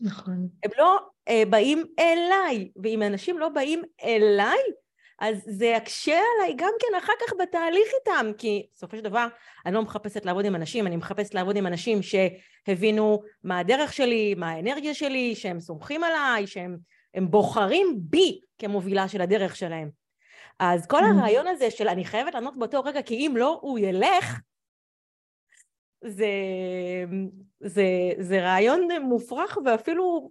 נכון. 0.00 0.48
הם 0.64 0.70
לא 0.78 0.98
אה, 1.28 1.42
באים 1.50 1.84
אליי, 1.98 2.70
ואם 2.82 3.02
אנשים 3.02 3.38
לא 3.38 3.48
באים 3.48 3.82
אליי, 4.04 4.58
אז 5.18 5.42
זה 5.46 5.66
יקשה 5.66 6.20
עליי 6.36 6.54
גם 6.56 6.72
כן 6.80 6.98
אחר 6.98 7.12
כך 7.26 7.32
בתהליך 7.42 7.88
איתם, 8.00 8.26
כי 8.38 8.66
בסופו 8.74 8.96
של 8.96 9.02
דבר 9.02 9.26
אני 9.66 9.74
לא 9.74 9.82
מחפשת 9.82 10.24
לעבוד 10.26 10.44
עם 10.44 10.54
אנשים, 10.54 10.86
אני 10.86 10.96
מחפשת 10.96 11.34
לעבוד 11.34 11.56
עם 11.56 11.66
אנשים 11.66 11.98
שהבינו 12.02 13.22
מה 13.44 13.58
הדרך 13.58 13.92
שלי, 13.92 14.34
מה 14.34 14.50
האנרגיה 14.50 14.94
שלי, 14.94 15.34
שהם 15.34 15.60
סומכים 15.60 16.04
עליי, 16.04 16.46
שהם 16.46 16.78
בוחרים 17.30 17.96
בי 17.98 18.40
כמובילה 18.58 19.08
של 19.08 19.20
הדרך 19.20 19.56
שלהם. 19.56 19.90
אז 20.58 20.86
כל 20.86 21.00
mm. 21.00 21.04
הרעיון 21.04 21.46
הזה 21.46 21.70
של 21.70 21.88
אני 21.88 22.04
חייבת 22.04 22.34
לענות 22.34 22.58
באותו 22.58 22.80
רגע, 22.80 23.02
כי 23.02 23.14
אם 23.14 23.34
לא, 23.36 23.58
הוא 23.62 23.78
ילך, 23.78 24.40
זה, 26.06 26.26
זה, 27.60 27.84
זה 28.18 28.40
רעיון 28.42 28.88
מופרך 29.02 29.58
ואפילו, 29.64 30.30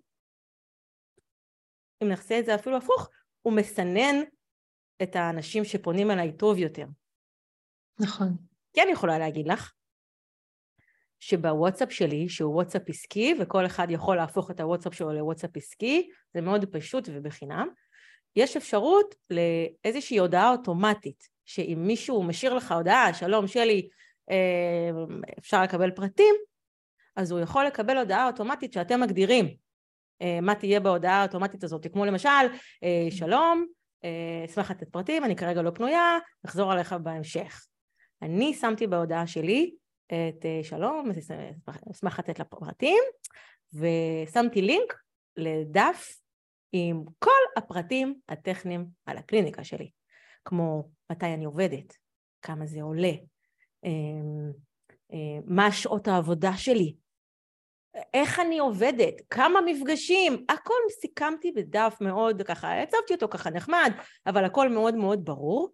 אם 2.03 2.07
נעשה 2.07 2.39
את 2.39 2.45
זה 2.45 2.55
אפילו 2.55 2.77
הפוך, 2.77 3.09
הוא 3.41 3.53
מסנן 3.53 4.15
את 5.03 5.15
האנשים 5.15 5.63
שפונים 5.63 6.11
אליי 6.11 6.37
טוב 6.37 6.57
יותר. 6.57 6.85
נכון. 7.99 8.37
כן 8.73 8.87
יכולה 8.91 9.19
להגיד 9.19 9.47
לך 9.47 9.73
שבוואטסאפ 11.19 11.91
שלי, 11.91 12.29
שהוא 12.29 12.53
וואטסאפ 12.53 12.81
עסקי, 12.89 13.35
וכל 13.39 13.65
אחד 13.65 13.87
יכול 13.89 14.15
להפוך 14.15 14.51
את 14.51 14.59
הוואטסאפ 14.59 14.93
שלו 14.93 15.13
לוואטסאפ 15.13 15.57
עסקי, 15.57 16.09
זה 16.33 16.41
מאוד 16.41 16.65
פשוט 16.65 17.09
ובחינם, 17.13 17.67
יש 18.35 18.57
אפשרות 18.57 19.15
לאיזושהי 19.29 20.17
הודעה 20.17 20.51
אוטומטית, 20.51 21.29
שאם 21.45 21.83
מישהו 21.87 22.23
משאיר 22.23 22.53
לך 22.53 22.71
הודעה, 22.71 23.13
שלום 23.13 23.47
שלי, 23.47 23.89
אפשר 25.39 25.63
לקבל 25.63 25.91
פרטים, 25.91 26.35
אז 27.15 27.31
הוא 27.31 27.39
יכול 27.39 27.65
לקבל 27.65 27.97
הודעה 27.97 28.27
אוטומטית 28.27 28.73
שאתם 28.73 29.01
מגדירים 29.01 29.55
אה, 30.21 30.41
מה 30.41 30.55
תהיה 30.55 30.79
בהודעה 30.79 31.21
האוטומטית 31.21 31.63
הזאת, 31.63 31.87
כמו 31.93 32.05
למשל, 32.05 32.29
אה, 32.83 33.07
שלום, 33.09 33.65
אשמח 34.45 34.71
לתת 34.71 34.89
פרטים, 34.89 35.23
אני 35.23 35.35
כרגע 35.35 35.61
לא 35.61 35.71
פנויה, 35.71 36.17
נחזור 36.43 36.71
עליך 36.71 36.93
בהמשך. 36.93 37.65
אני 38.21 38.53
שמתי 38.53 38.87
בהודעה 38.87 39.27
שלי 39.27 39.75
את 40.07 40.45
שלום, 40.63 41.11
אשמח 41.91 42.19
לתת 42.19 42.39
לה 42.39 42.45
פרטים, 42.45 43.03
ושמתי 43.73 44.61
לינק 44.61 44.93
לדף 45.37 46.15
עם 46.71 47.03
כל 47.19 47.31
הפרטים 47.57 48.19
הטכניים 48.29 48.85
על 49.05 49.17
הקליניקה 49.17 49.63
שלי, 49.63 49.89
כמו 50.45 50.89
מתי 51.11 51.25
אני 51.25 51.45
עובדת, 51.45 51.97
כמה 52.41 52.65
זה 52.65 52.81
עולה, 52.81 53.11
מה 55.45 55.71
שעות 55.71 56.07
העבודה 56.07 56.57
שלי, 56.57 56.95
איך 58.13 58.39
אני 58.39 58.59
עובדת, 58.59 59.13
כמה 59.29 59.59
מפגשים, 59.61 60.45
הכל 60.49 60.73
סיכמתי 61.01 61.51
בדף 61.51 61.97
מאוד 62.01 62.41
ככה, 62.41 62.81
הצבתי 62.81 63.13
אותו 63.13 63.27
ככה 63.27 63.49
נחמד, 63.49 63.91
אבל 64.25 64.45
הכל 64.45 64.69
מאוד 64.69 64.95
מאוד 64.95 65.25
ברור, 65.25 65.69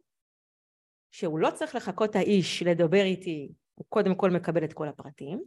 שהוא 1.12 1.40
לא 1.40 1.50
צריך 1.52 1.76
לחכות 1.76 2.16
האיש 2.16 2.64
לדבר 2.64 3.02
איתי, 3.02 3.52
הוא 3.76 3.86
קודם 3.90 4.16
כל 4.16 4.30
מקבל 4.30 4.64
את 4.64 4.74
כל 4.74 4.88
הפרטים, 4.88 5.44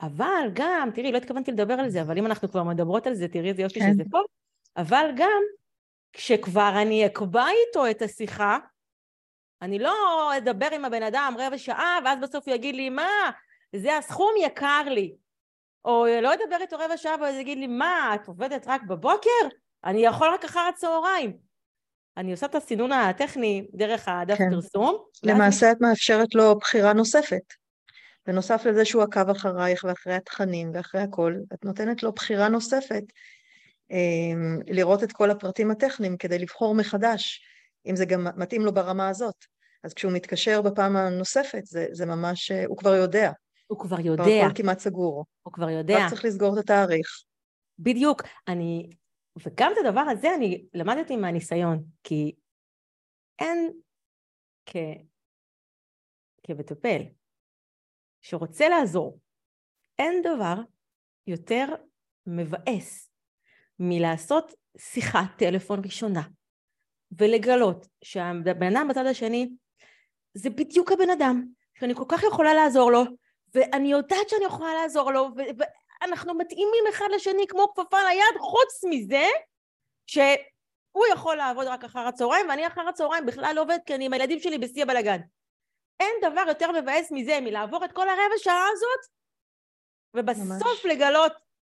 אבל 0.00 0.50
גם, 0.52 0.88
תראי, 0.94 1.12
לא 1.12 1.16
התכוונתי 1.16 1.52
לדבר 1.52 1.74
על 1.74 1.88
זה, 1.88 2.02
אבל 2.02 2.18
אם 2.18 2.26
אנחנו 2.26 2.48
כבר 2.48 2.62
מדברות 2.62 3.06
על 3.06 3.14
זה, 3.14 3.28
תראי 3.28 3.48
איזה 3.48 3.62
יופי 3.62 3.80
כן. 3.80 3.92
שזה 3.92 4.02
פה, 4.10 4.18
אבל 4.76 5.10
גם 5.16 5.42
כשכבר 6.12 6.72
אני 6.82 7.06
אקבע 7.06 7.44
איתו 7.48 7.90
את 7.90 8.02
השיחה, 8.02 8.58
אני 9.62 9.78
לא 9.78 10.32
אדבר 10.36 10.68
עם 10.72 10.84
הבן 10.84 11.02
אדם 11.02 11.34
רבע 11.38 11.58
שעה, 11.58 11.98
ואז 12.04 12.18
בסוף 12.22 12.48
הוא 12.48 12.54
יגיד 12.54 12.74
לי, 12.74 12.90
מה, 12.90 13.30
זה 13.76 13.96
הסכום 13.96 14.32
יקר 14.40 14.82
לי. 14.86 15.14
או 15.84 16.06
לא 16.22 16.34
אדבר 16.34 16.56
איתו 16.60 16.76
רבע 16.78 16.96
שעה, 16.96 17.14
ואז 17.20 17.36
יגיד 17.36 17.58
לי, 17.58 17.66
מה, 17.66 18.12
את 18.14 18.28
עובדת 18.28 18.64
רק 18.66 18.82
בבוקר? 18.82 19.48
אני 19.84 20.04
יכול 20.04 20.28
רק 20.28 20.44
אחר 20.44 20.60
הצהריים. 20.60 21.36
אני 22.16 22.30
עושה 22.30 22.46
את 22.46 22.54
הסינון 22.54 22.92
הטכני 22.92 23.66
דרך 23.74 24.08
הדף 24.08 24.38
כן. 24.38 24.50
פרסום. 24.50 24.98
למעשה 25.22 25.66
ואז... 25.66 25.76
את 25.76 25.80
מאפשרת 25.80 26.34
לו 26.34 26.58
בחירה 26.58 26.92
נוספת. 26.92 27.42
בנוסף 28.26 28.66
לזה 28.66 28.84
שהוא 28.84 29.02
עקב 29.02 29.30
אחרייך 29.30 29.84
ואחרי 29.84 30.14
התכנים 30.14 30.70
ואחרי 30.74 31.00
הכל, 31.00 31.34
את 31.54 31.64
נותנת 31.64 32.02
לו 32.02 32.12
בחירה 32.12 32.48
נוספת 32.48 33.02
אמ, 33.90 34.58
לראות 34.66 35.02
את 35.02 35.12
כל 35.12 35.30
הפרטים 35.30 35.70
הטכניים 35.70 36.16
כדי 36.16 36.38
לבחור 36.38 36.74
מחדש, 36.74 37.42
אם 37.86 37.96
זה 37.96 38.04
גם 38.04 38.26
מתאים 38.36 38.62
לו 38.62 38.74
ברמה 38.74 39.08
הזאת. 39.08 39.44
אז 39.84 39.94
כשהוא 39.94 40.12
מתקשר 40.12 40.62
בפעם 40.62 40.96
הנוספת, 40.96 41.66
זה, 41.66 41.86
זה 41.92 42.06
ממש, 42.06 42.50
הוא 42.66 42.76
כבר 42.76 42.94
יודע. 42.94 43.32
הוא 43.66 43.78
כבר 43.78 44.00
יודע. 44.00 44.24
כבר 44.24 44.46
הכל 44.46 44.62
כמעט 44.62 44.78
סגור. 44.78 45.26
הוא 45.42 45.52
כבר 45.52 45.70
יודע. 45.70 45.98
רק 46.04 46.10
צריך 46.10 46.24
לסגור 46.24 46.54
את 46.54 46.64
התאריך. 46.64 47.06
בדיוק. 47.78 48.22
אני, 48.48 48.90
וגם 49.46 49.72
את 49.72 49.86
הדבר 49.86 50.00
הזה 50.00 50.34
אני 50.34 50.64
למדתי 50.74 51.16
מהניסיון, 51.16 51.84
כי 52.02 52.34
אין 53.38 53.72
כ... 54.66 54.76
כמטפל 56.42 57.02
שרוצה 58.20 58.68
לעזור, 58.68 59.18
אין 59.98 60.22
דבר 60.22 60.54
יותר 61.26 61.66
מבאס 62.26 63.10
מלעשות 63.78 64.52
שיחת 64.78 65.38
טלפון 65.38 65.80
ראשונה 65.84 66.22
ולגלות 67.18 67.86
שהבן 68.04 68.76
אדם 68.76 68.88
בצד 68.88 69.06
השני 69.06 69.50
זה 70.34 70.50
בדיוק 70.50 70.92
הבן 70.92 71.10
אדם 71.10 71.44
שאני 71.78 71.94
כל 71.94 72.04
כך 72.08 72.22
יכולה 72.22 72.54
לעזור 72.54 72.92
לו 72.92 73.02
ואני 73.54 73.90
יודעת 73.90 74.28
שאני 74.28 74.44
יכולה 74.44 74.74
לעזור 74.74 75.12
לו 75.12 75.28
ואנחנו 75.36 76.34
מתאימים 76.34 76.84
אחד 76.88 77.06
לשני 77.14 77.46
כמו 77.48 77.72
כפפה 77.74 77.98
ליד 78.02 78.40
חוץ 78.40 78.84
מזה 78.90 79.26
ש... 80.06 80.18
הוא 80.92 81.04
יכול 81.12 81.36
לעבוד 81.36 81.66
רק 81.66 81.84
אחר 81.84 81.98
הצהריים, 81.98 82.48
ואני 82.48 82.66
אחר 82.66 82.88
הצהריים 82.88 83.26
בכלל 83.26 83.52
לא 83.56 83.62
עובדת 83.62 83.80
כי 83.86 83.94
אני 83.94 84.06
עם 84.06 84.12
הילדים 84.12 84.40
שלי 84.40 84.58
בשיא 84.58 84.82
הבלאגן. 84.82 85.20
אין 86.00 86.14
דבר 86.22 86.44
יותר 86.48 86.72
מבאס 86.72 87.12
מזה, 87.12 87.40
מלעבור 87.40 87.84
את 87.84 87.92
כל 87.92 88.08
הרבע 88.08 88.38
שעה 88.38 88.66
הזאת, 88.72 89.00
ובסוף 90.14 90.84
ממש. 90.84 90.86
לגלות 90.86 91.32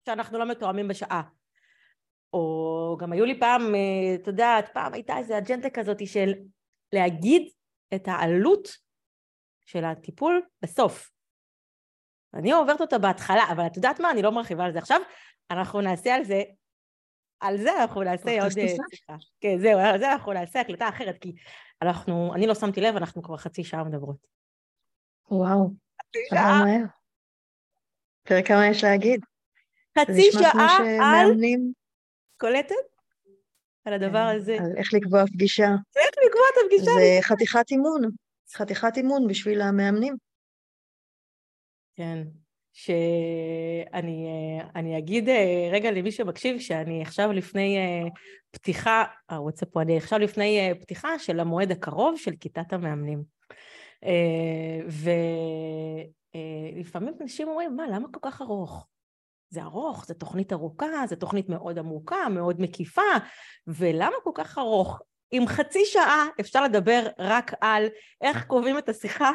שאנחנו 0.05 0.39
לא 0.39 0.45
מתואמים 0.45 0.87
בשעה. 0.87 1.21
או 2.33 2.72
גם 2.97 3.11
היו 3.11 3.25
לי 3.25 3.39
פעם, 3.39 3.75
אה, 3.75 4.15
את 4.15 4.27
יודעת, 4.27 4.73
פעם 4.73 4.93
הייתה 4.93 5.17
איזו 5.17 5.37
אג'נדה 5.37 5.69
כזאת 5.69 6.07
של 6.07 6.33
להגיד 6.93 7.51
את 7.95 8.07
העלות 8.07 8.67
של 9.65 9.85
הטיפול 9.85 10.41
בסוף. 10.61 11.11
אני 12.33 12.51
עוברת 12.51 12.81
אותה 12.81 12.97
בהתחלה, 12.97 13.43
אבל 13.51 13.67
את 13.67 13.75
יודעת 13.75 13.99
מה? 13.99 14.11
אני 14.11 14.21
לא 14.21 14.31
מרחיבה 14.31 14.65
על 14.65 14.73
זה 14.73 14.79
עכשיו. 14.79 15.01
אנחנו 15.51 15.81
נעשה 15.81 16.15
על 16.15 16.23
זה, 16.23 16.43
על 17.39 17.57
זה 17.57 17.81
אנחנו 17.81 18.03
נעשה 18.03 18.43
עוד 18.43 18.51
אה, 18.57 18.67
שיחה. 18.89 19.15
כן, 19.41 19.57
זהו, 19.57 19.79
על 19.79 19.99
זה 19.99 20.11
אנחנו 20.11 20.33
נעשה 20.33 20.59
הקלטה 20.61 20.89
אחרת, 20.89 21.17
כי 21.21 21.33
אנחנו, 21.81 22.33
אני 22.35 22.47
לא 22.47 22.55
שמתי 22.55 22.81
לב, 22.81 22.95
אנחנו 22.95 23.23
כבר 23.23 23.37
חצי 23.37 23.63
שעה 23.63 23.83
מדברות. 23.83 24.17
וואו, 25.31 25.69
עבר 26.31 26.63
מהר. 26.63 26.85
תראה 28.23 28.43
כמה 28.43 28.67
יש 28.67 28.83
להגיד. 28.83 29.21
חצי 29.99 30.31
שעה 30.31 30.77
על... 31.01 31.31
קולטת? 32.37 32.75
על 33.85 33.93
הדבר 33.93 34.29
כן, 34.31 34.35
הזה. 34.35 34.57
על 34.59 34.77
איך 34.77 34.93
לקבוע 34.93 35.25
פגישה. 35.27 35.67
איך 35.95 36.09
לקבוע 36.25 36.43
את 36.53 36.57
הפגישה. 36.65 36.91
זה 36.91 37.19
חתיכת 37.21 37.71
אימון. 37.71 38.01
חתיכת 38.53 38.97
אימון 38.97 39.27
בשביל 39.27 39.61
המאמנים. 39.61 40.15
כן, 41.95 42.23
שאני 42.73 44.27
אני 44.75 44.97
אגיד 44.97 45.29
אה, 45.29 45.69
רגע 45.71 45.91
למי 45.91 46.11
שמקשיב 46.11 46.59
שאני 46.59 47.01
עכשיו 47.01 47.31
לפני 47.31 47.77
אה, 47.77 48.09
פתיחה, 48.51 49.03
הוואטסאפ 49.31 49.69
פה, 49.69 49.81
אני 49.81 49.97
עכשיו 49.97 50.19
לפני 50.19 50.59
אה, 50.59 50.75
פתיחה 50.75 51.19
של 51.19 51.39
המועד 51.39 51.71
הקרוב 51.71 52.17
של 52.17 52.31
כיתת 52.39 52.73
המאמנים. 52.73 53.23
ולפעמים 56.35 57.13
אנשים 57.21 57.47
אומרים, 57.47 57.75
מה, 57.75 57.87
למה 57.87 58.07
כל 58.11 58.19
כך 58.21 58.41
ארוך? 58.41 58.87
זה 59.53 59.61
ארוך, 59.61 60.05
זו 60.05 60.13
תוכנית 60.13 60.53
ארוכה, 60.53 61.07
זו 61.07 61.15
תוכנית 61.15 61.49
מאוד 61.49 61.79
עמוקה, 61.79 62.29
מאוד 62.29 62.61
מקיפה, 62.61 63.01
ולמה 63.67 64.15
כל 64.23 64.31
כך 64.33 64.57
ארוך? 64.57 65.01
עם 65.31 65.47
חצי 65.47 65.85
שעה 65.85 66.25
אפשר 66.39 66.63
לדבר 66.63 67.07
רק 67.19 67.51
על 67.61 67.87
איך 68.21 68.45
קובעים 68.45 68.77
את 68.77 68.89
השיחה, 68.89 69.31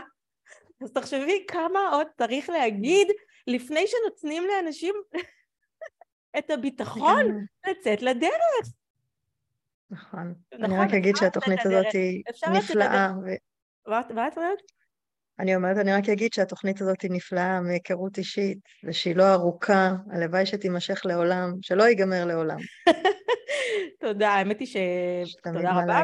אז 0.82 0.92
תחשבי 0.92 1.44
כמה 1.48 1.88
עוד 1.92 2.06
צריך 2.18 2.50
להגיד 2.50 3.08
לפני 3.46 3.84
שנותנים 3.86 4.42
לאנשים 4.46 4.94
את 6.38 6.50
הביטחון 6.50 7.46
לצאת 7.66 8.02
לדרך. 8.02 8.72
נכון. 9.90 10.34
נכון 10.52 10.64
אני 10.64 10.78
רק 10.78 10.94
אגיד 10.94 11.16
שהתוכנית 11.16 11.60
הזאת 11.66 11.86
היא 11.92 12.22
נפלאה. 12.52 13.12
מה 13.88 14.28
את 14.28 14.36
אומרת? 14.38 14.58
אני 15.40 15.56
אומרת, 15.56 15.76
אני 15.76 15.92
רק 15.92 16.08
אגיד 16.08 16.32
שהתוכנית 16.32 16.80
הזאת 16.80 17.00
היא 17.00 17.10
נפלאה 17.10 17.60
מהיכרות 17.60 18.18
אישית, 18.18 18.58
ושהיא 18.84 19.16
לא 19.16 19.32
ארוכה, 19.32 19.92
הלוואי 20.12 20.46
שתימשך 20.46 21.00
לעולם, 21.04 21.52
שלא 21.62 21.82
ייגמר 21.82 22.24
לעולם. 22.24 22.56
תודה, 24.00 24.30
האמת 24.30 24.60
היא 24.60 24.68
ש... 24.68 24.76
תודה 25.42 25.72
רבה, 25.82 26.02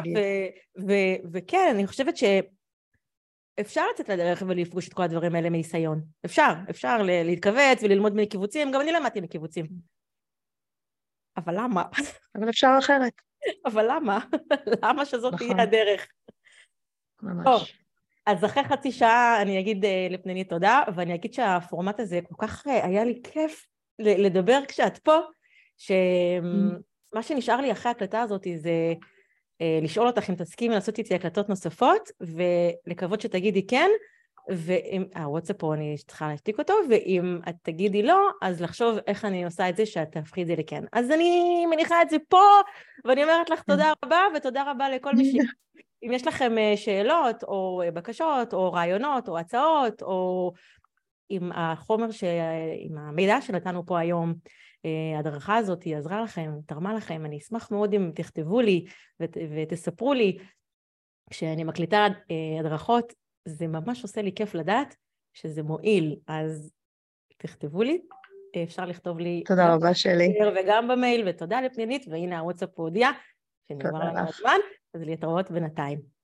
וכן, 1.33 1.67
אני 1.71 1.87
חושבת 1.87 2.13
שאפשר 2.17 3.83
לצאת 3.93 4.09
לדרך 4.09 4.43
ולפגוש 4.47 4.87
את 4.87 4.93
כל 4.93 5.03
הדברים 5.03 5.35
האלה 5.35 5.49
מניסיון. 5.49 6.01
אפשר, 6.25 6.53
אפשר 6.69 6.97
להתכווץ 7.03 7.83
וללמוד 7.83 8.15
מקיבוצים, 8.15 8.71
גם 8.71 8.81
אני 8.81 8.91
למדתי 8.91 9.21
מקיבוצים. 9.21 9.65
אבל 11.37 11.53
למה? 11.57 11.83
אבל 12.35 12.49
אפשר 12.49 12.75
אחרת. 12.79 13.13
אבל 13.65 13.85
למה? 13.91 14.19
למה 14.83 15.05
שזאת 15.05 15.33
נכון. 15.33 15.47
תהיה 15.47 15.63
הדרך? 15.63 16.07
ממש. 17.21 17.84
אז 18.25 18.45
אחרי 18.45 18.63
חצי 18.63 18.91
שעה 18.91 19.41
אני 19.41 19.59
אגיד 19.59 19.85
אה, 19.85 20.07
לפניני 20.09 20.43
תודה, 20.43 20.81
ואני 20.95 21.15
אגיד 21.15 21.33
שהפורמט 21.33 21.99
הזה 21.99 22.19
כל 22.29 22.47
כך 22.47 22.67
אה, 22.67 22.85
היה 22.85 23.03
לי 23.03 23.21
כיף 23.23 23.67
לדבר 23.99 24.59
כשאת 24.67 24.97
פה, 24.97 25.17
שמה 25.77 27.23
שנשאר 27.23 27.61
לי 27.61 27.71
אחרי 27.71 27.89
ההקלטה 27.89 28.21
הזאת 28.21 28.47
זה 28.55 28.93
אה, 29.61 29.79
לשאול 29.81 30.07
אותך 30.07 30.29
אם 30.29 30.35
תסכימי 30.35 30.75
לעשות 30.75 30.97
איתי 30.97 31.15
הקלטות 31.15 31.49
נוספות, 31.49 32.09
ולקוות 32.21 33.21
שתגידי 33.21 33.67
כן, 33.67 33.89
ואם, 34.49 35.03
הוואטסאפ 35.15 35.55
פה 35.57 35.73
אני 35.73 35.95
צריכה 36.07 36.27
להשתיק 36.27 36.59
אותו, 36.59 36.73
ואם 36.89 37.39
את 37.49 37.55
תגידי 37.61 38.03
לא, 38.03 38.29
אז 38.41 38.61
לחשוב 38.61 38.97
איך 39.07 39.25
אני 39.25 39.45
עושה 39.45 39.69
את 39.69 39.77
זה 39.77 39.85
שאת 39.85 40.11
תהפכי 40.11 40.41
את 40.41 40.47
זה 40.47 40.55
לכן. 40.57 40.83
אז 40.93 41.11
אני 41.11 41.65
מניחה 41.65 42.01
את 42.01 42.09
זה 42.09 42.17
פה, 42.29 42.43
ואני 43.05 43.23
אומרת 43.23 43.49
לך 43.49 43.61
תודה 43.61 43.91
רבה, 44.05 44.21
ותודה 44.35 44.71
רבה 44.71 44.89
לכל 44.89 45.13
מי 45.13 45.31
ש... 45.31 45.35
אם 46.05 46.11
יש 46.11 46.27
לכם 46.27 46.57
אה, 46.57 46.77
שאלות 46.77 47.43
או 47.43 47.81
אה, 47.85 47.91
בקשות 47.91 48.53
או 48.53 48.73
רעיונות 48.73 49.29
או 49.29 49.37
הצעות 49.37 50.01
או 50.01 50.51
עם 51.29 51.51
החומר, 51.51 52.11
ש... 52.11 52.23
עם 52.79 52.97
המידע 52.97 53.41
שנתנו 53.41 53.85
פה 53.85 53.99
היום, 53.99 54.33
אה, 54.85 55.17
ההדרכה 55.17 55.55
הזאת 55.55 55.83
היא 55.83 55.97
עזרה 55.97 56.21
לכם, 56.21 56.51
תרמה 56.67 56.93
לכם, 56.93 57.25
אני 57.25 57.37
אשמח 57.37 57.71
מאוד 57.71 57.93
אם 57.93 58.11
תכתבו 58.15 58.61
לי 58.61 58.85
ות... 59.19 59.37
ותספרו 59.55 60.13
לי. 60.13 60.37
כשאני 61.29 61.63
מקליטה 61.63 62.07
הדרכות, 62.59 63.13
זה 63.45 63.67
ממש 63.67 64.03
עושה 64.03 64.21
לי 64.21 64.31
כיף 64.35 64.55
לדעת 64.55 64.95
שזה 65.33 65.63
מועיל, 65.63 66.15
אז 66.27 66.71
תכתבו 67.37 67.83
לי, 67.83 68.01
אפשר 68.63 68.85
לכתוב 68.85 69.19
לי... 69.19 69.43
תודה 69.45 69.73
רבה 69.73 69.93
שלי. 69.93 70.33
וגם 70.55 70.87
במייל, 70.87 71.27
ותודה 71.27 71.61
לפנינית, 71.61 72.05
והנה 72.07 72.39
הוואטסאפ 72.39 72.69
הודיע 72.75 73.09
שנגמר 73.67 73.99
לנו 73.99 74.19
הזמן. 74.19 74.57
אז 74.95 75.01
להתראות 75.01 75.51
בינתיים. 75.51 76.14